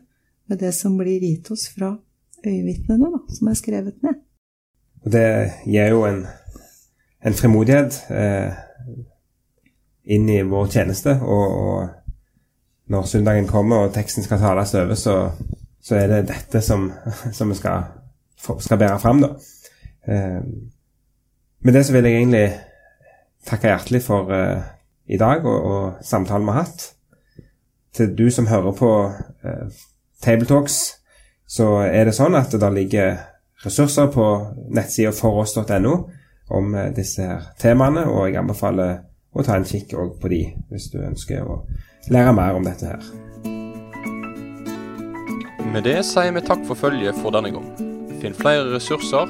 med 0.49 0.59
det 0.63 0.71
som 0.75 0.97
blir 0.97 1.19
gitt 1.21 1.51
oss 1.51 1.67
fra 1.73 1.93
øyevitnene, 2.45 3.11
som 3.35 3.51
er 3.51 3.59
skrevet 3.59 4.03
ned. 4.03 4.19
Det 5.03 5.51
gir 5.65 5.93
jo 5.93 6.03
en, 6.07 6.25
en 7.25 7.35
frimodighet 7.35 8.01
eh, 8.11 8.57
inn 10.15 10.29
i 10.29 10.41
vår 10.41 10.67
tjeneste. 10.73 11.15
Og, 11.21 11.55
og, 11.61 11.95
når 12.89 13.05
søndagen 13.05 13.47
kommer 13.47 13.85
og 13.85 13.93
teksten 13.93 14.25
skal 14.25 14.39
tales 14.41 14.73
over, 14.73 14.97
så, 14.97 15.15
så 15.81 15.95
er 15.95 16.07
det 16.09 16.23
dette 16.31 16.61
som, 16.65 16.87
som 17.31 17.51
vi 17.51 17.57
skal, 17.59 17.83
skal, 18.41 18.79
bære 18.81 18.99
fram, 18.99 19.21
da. 19.21 19.29
Eh, 20.09 20.39
med 21.61 21.75
det 21.75 21.85
så 21.85 21.93
vil 21.95 22.07
jeg 22.07 22.21
egentlig 22.21 22.45
takke 23.47 23.71
hjertelig 23.71 24.01
for 24.05 24.31
uh, 24.31 24.61
i 25.09 25.17
dag 25.17 25.45
og, 25.45 25.65
og 25.71 26.05
samtalen 26.05 26.47
vi 26.47 26.55
har 26.55 26.67
hatt. 26.67 26.85
Til 27.95 28.13
du 28.15 28.29
som 28.31 28.47
hører 28.47 28.75
på 28.77 28.91
uh, 29.09 29.81
Tabletalks, 30.23 30.79
så 31.49 31.71
er 31.87 32.05
det 32.07 32.15
sånn 32.17 32.37
at 32.37 32.53
det 32.53 32.71
ligger 32.75 33.17
ressurser 33.65 34.11
på 34.13 34.25
nettsida 34.75 35.11
foross.no 35.15 35.95
om 36.55 36.73
uh, 36.75 36.89
disse 36.95 37.25
her 37.25 37.51
temaene, 37.59 38.05
og 38.07 38.29
jeg 38.29 38.39
anbefaler 38.41 38.99
å 39.33 39.45
ta 39.45 39.59
en 39.59 39.67
kikk 39.67 39.93
òg 39.99 40.15
på 40.21 40.31
de 40.31 40.43
hvis 40.71 40.89
du 40.93 41.01
ønsker 41.03 41.45
å 41.45 41.61
lære 42.09 42.33
mer 42.33 42.57
om 42.57 42.65
dette 42.65 42.89
her. 42.89 43.03
Med 45.69 45.85
det 45.85 45.99
sier 46.07 46.33
vi 46.33 46.41
takk 46.41 46.63
for 46.65 46.79
følget 46.79 47.19
for 47.21 47.35
denne 47.35 47.51
gang. 47.53 47.67
Finn 48.19 48.33
flere 48.35 48.71
ressurser, 48.73 49.29